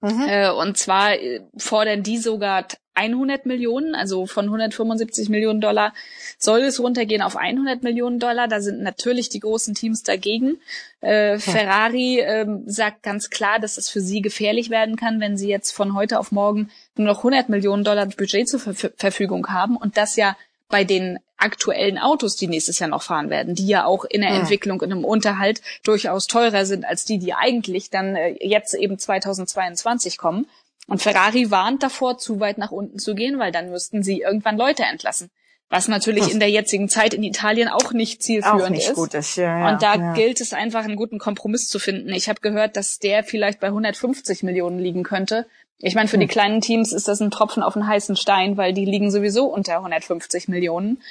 Mhm. 0.00 0.26
Äh, 0.26 0.50
und 0.50 0.76
zwar 0.78 1.12
äh, 1.14 1.42
fordern 1.56 2.02
die 2.02 2.18
sogar 2.18 2.66
100 2.98 3.46
Millionen, 3.46 3.94
also 3.94 4.26
von 4.26 4.46
175 4.46 5.28
Millionen 5.28 5.60
Dollar 5.60 5.94
soll 6.38 6.60
es 6.62 6.80
runtergehen 6.80 7.22
auf 7.22 7.36
100 7.36 7.82
Millionen 7.82 8.18
Dollar. 8.18 8.48
Da 8.48 8.60
sind 8.60 8.82
natürlich 8.82 9.28
die 9.28 9.40
großen 9.40 9.74
Teams 9.74 10.02
dagegen. 10.02 10.58
Äh, 11.00 11.32
ja. 11.32 11.38
Ferrari 11.38 12.18
äh, 12.18 12.46
sagt 12.66 13.02
ganz 13.02 13.30
klar, 13.30 13.60
dass 13.60 13.78
es 13.78 13.88
für 13.88 14.00
sie 14.00 14.20
gefährlich 14.20 14.70
werden 14.70 14.96
kann, 14.96 15.20
wenn 15.20 15.36
sie 15.36 15.48
jetzt 15.48 15.70
von 15.70 15.94
heute 15.94 16.18
auf 16.18 16.32
morgen 16.32 16.70
nur 16.96 17.06
noch 17.06 17.18
100 17.18 17.48
Millionen 17.48 17.84
Dollar 17.84 18.06
Budget 18.06 18.48
zur 18.48 18.60
Ver 18.60 18.90
Verfügung 18.96 19.48
haben 19.48 19.76
und 19.76 19.96
das 19.96 20.16
ja 20.16 20.36
bei 20.68 20.84
den 20.84 21.18
aktuellen 21.38 21.98
Autos, 21.98 22.36
die 22.36 22.48
nächstes 22.48 22.78
Jahr 22.80 22.90
noch 22.90 23.02
fahren 23.02 23.30
werden, 23.30 23.54
die 23.54 23.66
ja 23.66 23.84
auch 23.84 24.04
in 24.04 24.20
der 24.20 24.30
ja. 24.30 24.40
Entwicklung 24.40 24.80
und 24.80 24.90
im 24.90 25.04
Unterhalt 25.04 25.62
durchaus 25.84 26.26
teurer 26.26 26.66
sind 26.66 26.84
als 26.84 27.04
die, 27.04 27.18
die 27.18 27.32
eigentlich 27.32 27.90
dann 27.90 28.16
äh, 28.16 28.36
jetzt 28.40 28.74
eben 28.74 28.98
2022 28.98 30.18
kommen. 30.18 30.46
Und 30.88 31.02
Ferrari 31.02 31.50
warnt 31.50 31.82
davor, 31.82 32.16
zu 32.16 32.40
weit 32.40 32.56
nach 32.56 32.72
unten 32.72 32.98
zu 32.98 33.14
gehen, 33.14 33.38
weil 33.38 33.52
dann 33.52 33.70
müssten 33.70 34.02
sie 34.02 34.22
irgendwann 34.22 34.56
Leute 34.56 34.84
entlassen. 34.84 35.30
Was 35.68 35.86
natürlich 35.86 36.24
hm. 36.24 36.32
in 36.32 36.40
der 36.40 36.50
jetzigen 36.50 36.88
Zeit 36.88 37.12
in 37.12 37.22
Italien 37.22 37.68
auch 37.68 37.92
nicht 37.92 38.22
zielführend 38.22 38.62
auch 38.62 38.68
nicht 38.70 38.88
ist. 38.88 38.94
Gut 38.94 39.12
ist 39.12 39.36
ja, 39.36 39.58
ja, 39.58 39.70
und 39.70 39.82
da 39.82 39.96
ja. 39.96 40.14
gilt 40.14 40.40
es 40.40 40.54
einfach, 40.54 40.84
einen 40.84 40.96
guten 40.96 41.18
Kompromiss 41.18 41.68
zu 41.68 41.78
finden. 41.78 42.08
Ich 42.08 42.30
habe 42.30 42.40
gehört, 42.40 42.76
dass 42.78 42.98
der 42.98 43.22
vielleicht 43.22 43.60
bei 43.60 43.66
150 43.66 44.42
Millionen 44.42 44.78
liegen 44.78 45.02
könnte. 45.02 45.46
Ich 45.76 45.94
meine, 45.94 46.08
für 46.08 46.14
hm. 46.14 46.20
die 46.20 46.26
kleinen 46.26 46.62
Teams 46.62 46.94
ist 46.94 47.06
das 47.06 47.20
ein 47.20 47.30
Tropfen 47.30 47.62
auf 47.62 47.76
einen 47.76 47.86
heißen 47.86 48.16
Stein, 48.16 48.56
weil 48.56 48.72
die 48.72 48.86
liegen 48.86 49.10
sowieso 49.10 49.44
unter 49.44 49.76
150 49.76 50.48
Millionen. 50.48 51.02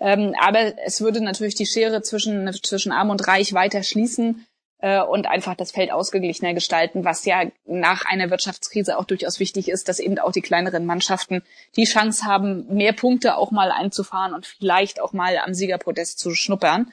Ähm, 0.00 0.34
aber 0.40 0.72
es 0.86 1.02
würde 1.02 1.22
natürlich 1.22 1.54
die 1.54 1.66
Schere 1.66 2.00
zwischen, 2.00 2.50
zwischen 2.62 2.92
Arm 2.92 3.10
und 3.10 3.28
Reich 3.28 3.52
weiter 3.52 3.82
schließen 3.82 4.46
äh, 4.78 5.00
und 5.00 5.26
einfach 5.26 5.54
das 5.54 5.72
Feld 5.72 5.90
ausgeglichener 5.90 6.54
gestalten, 6.54 7.04
was 7.04 7.24
ja 7.24 7.44
nach 7.66 8.04
einer 8.04 8.30
Wirtschaftskrise 8.30 8.98
auch 8.98 9.04
durchaus 9.04 9.40
wichtig 9.40 9.68
ist, 9.68 9.88
dass 9.88 9.98
eben 9.98 10.18
auch 10.18 10.32
die 10.32 10.42
kleineren 10.42 10.86
Mannschaften 10.86 11.42
die 11.76 11.84
Chance 11.84 12.24
haben, 12.24 12.66
mehr 12.74 12.92
Punkte 12.92 13.36
auch 13.36 13.50
mal 13.50 13.70
einzufahren 13.70 14.34
und 14.34 14.46
vielleicht 14.46 15.00
auch 15.00 15.12
mal 15.12 15.38
am 15.38 15.54
Siegerpodest 15.54 16.18
zu 16.18 16.34
schnuppern. 16.34 16.92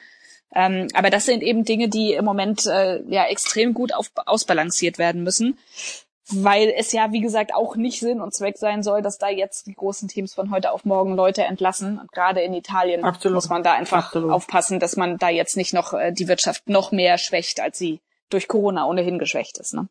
Ähm, 0.54 0.88
aber 0.94 1.10
das 1.10 1.26
sind 1.26 1.42
eben 1.42 1.64
Dinge, 1.64 1.88
die 1.88 2.12
im 2.12 2.24
Moment 2.24 2.64
äh, 2.66 3.02
ja 3.08 3.26
extrem 3.26 3.74
gut 3.74 3.92
auf, 3.92 4.10
ausbalanciert 4.14 4.98
werden 4.98 5.22
müssen 5.22 5.58
weil 6.30 6.72
es 6.74 6.92
ja, 6.92 7.12
wie 7.12 7.20
gesagt, 7.20 7.54
auch 7.54 7.76
nicht 7.76 8.00
Sinn 8.00 8.20
und 8.20 8.32
Zweck 8.32 8.56
sein 8.56 8.82
soll, 8.82 9.02
dass 9.02 9.18
da 9.18 9.28
jetzt 9.28 9.66
die 9.66 9.74
großen 9.74 10.08
Teams 10.08 10.34
von 10.34 10.50
heute 10.50 10.72
auf 10.72 10.84
morgen 10.84 11.14
Leute 11.14 11.44
entlassen. 11.44 11.98
Und 11.98 12.12
gerade 12.12 12.40
in 12.40 12.54
Italien 12.54 13.04
Absolut. 13.04 13.34
muss 13.34 13.48
man 13.50 13.62
da 13.62 13.74
einfach 13.74 14.06
Absolut. 14.06 14.30
aufpassen, 14.30 14.80
dass 14.80 14.96
man 14.96 15.18
da 15.18 15.28
jetzt 15.28 15.56
nicht 15.56 15.74
noch 15.74 15.92
äh, 15.92 16.12
die 16.12 16.28
Wirtschaft 16.28 16.68
noch 16.68 16.92
mehr 16.92 17.18
schwächt, 17.18 17.60
als 17.60 17.78
sie 17.78 18.00
durch 18.30 18.48
Corona 18.48 18.86
ohnehin 18.86 19.18
geschwächt 19.18 19.58
ist. 19.58 19.74
Ne? 19.74 19.88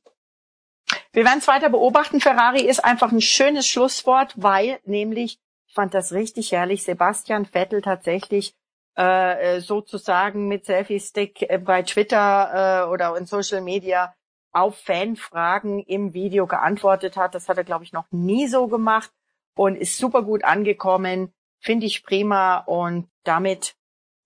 Wir 1.11 1.23
werden 1.23 1.39
es 1.39 1.47
weiter 1.47 1.69
beobachten. 1.69 2.19
Ferrari 2.19 2.61
ist 2.61 2.83
einfach 2.83 3.11
ein 3.11 3.21
schönes 3.21 3.67
Schlusswort, 3.67 4.33
weil 4.35 4.79
nämlich, 4.85 5.37
ich 5.67 5.73
fand 5.73 5.93
das 5.93 6.13
richtig 6.13 6.51
herrlich, 6.51 6.83
Sebastian 6.83 7.45
Vettel 7.45 7.81
tatsächlich 7.83 8.55
äh, 8.97 9.57
äh 9.57 9.59
sozusagen 9.61 10.47
mit 10.47 10.65
Selfie-Stick 10.65 11.43
äh, 11.43 11.59
bei 11.59 11.83
Twitter 11.83 12.85
äh, 12.85 12.89
oder 12.89 13.15
in 13.17 13.27
Social 13.27 13.61
Media 13.61 14.13
auf 14.53 14.77
Fanfragen 14.77 15.79
im 15.79 16.13
Video 16.13 16.47
geantwortet 16.47 17.17
hat. 17.17 17.35
Das 17.35 17.49
hat 17.49 17.57
er, 17.57 17.63
glaube 17.63 17.83
ich, 17.83 17.91
noch 17.91 18.05
nie 18.11 18.47
so 18.47 18.67
gemacht 18.67 19.11
und 19.55 19.75
ist 19.75 19.97
super 19.97 20.21
gut 20.21 20.43
angekommen. 20.43 21.33
Finde 21.59 21.85
ich 21.85 22.03
prima 22.03 22.59
und 22.59 23.09
damit, 23.23 23.75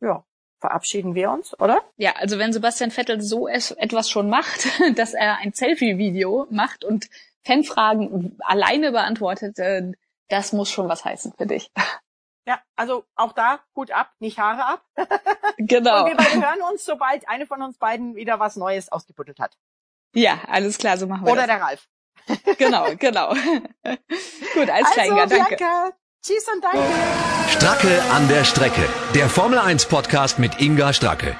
ja, 0.01 0.23
verabschieden 0.59 1.15
wir 1.15 1.31
uns, 1.31 1.57
oder? 1.59 1.81
Ja, 1.97 2.13
also 2.15 2.39
wenn 2.39 2.51
Sebastian 2.51 2.91
Vettel 2.91 3.21
so 3.21 3.47
etwas 3.47 4.09
schon 4.09 4.29
macht, 4.29 4.67
dass 4.95 5.13
er 5.13 5.37
ein 5.37 5.53
Selfie-Video 5.53 6.47
macht 6.49 6.83
und 6.83 7.09
Fanfragen 7.43 8.37
alleine 8.41 8.91
beantwortet, 8.91 9.57
äh, 9.59 9.91
das 10.29 10.51
muss 10.51 10.69
schon 10.69 10.89
was 10.89 11.05
heißen 11.05 11.33
für 11.37 11.45
dich. 11.45 11.71
Ja, 12.45 12.61
also 12.75 13.05
auch 13.15 13.33
da 13.33 13.59
gut 13.73 13.91
ab, 13.91 14.11
nicht 14.19 14.39
Haare 14.39 14.65
ab. 14.65 14.85
Genau. 15.59 16.03
Und 16.03 16.11
wir 16.11 16.17
beide 16.17 16.45
hören 16.45 16.61
uns, 16.71 16.85
sobald 16.85 17.27
eine 17.27 17.47
von 17.47 17.63
uns 17.63 17.79
beiden 17.79 18.15
wieder 18.15 18.39
was 18.39 18.57
Neues 18.57 18.91
ausgebuddelt 18.91 19.39
hat. 19.39 19.57
Ja, 20.17 20.39
alles 20.47 20.79
klar, 20.79 20.97
so 20.97 21.05
machen 21.05 21.27
wir 21.27 21.31
Oder 21.31 21.45
das. 21.45 21.55
der 21.55 21.61
Ralf. 21.61 21.87
genau, 22.57 22.87
genau. 22.97 23.29
Gut, 24.55 24.69
als 24.69 24.87
also, 24.97 25.01
Inga, 25.01 25.25
danke. 25.27 25.55
Bianca, 25.55 25.91
tschüss 26.25 26.47
und 26.51 26.63
danke. 26.63 26.83
Stracke 27.49 28.01
an 28.11 28.27
der 28.27 28.43
Strecke. 28.43 28.89
Der 29.13 29.29
Formel 29.29 29.59
1 29.59 29.85
Podcast 29.85 30.39
mit 30.39 30.59
Inga 30.59 30.91
Stracke. 30.91 31.35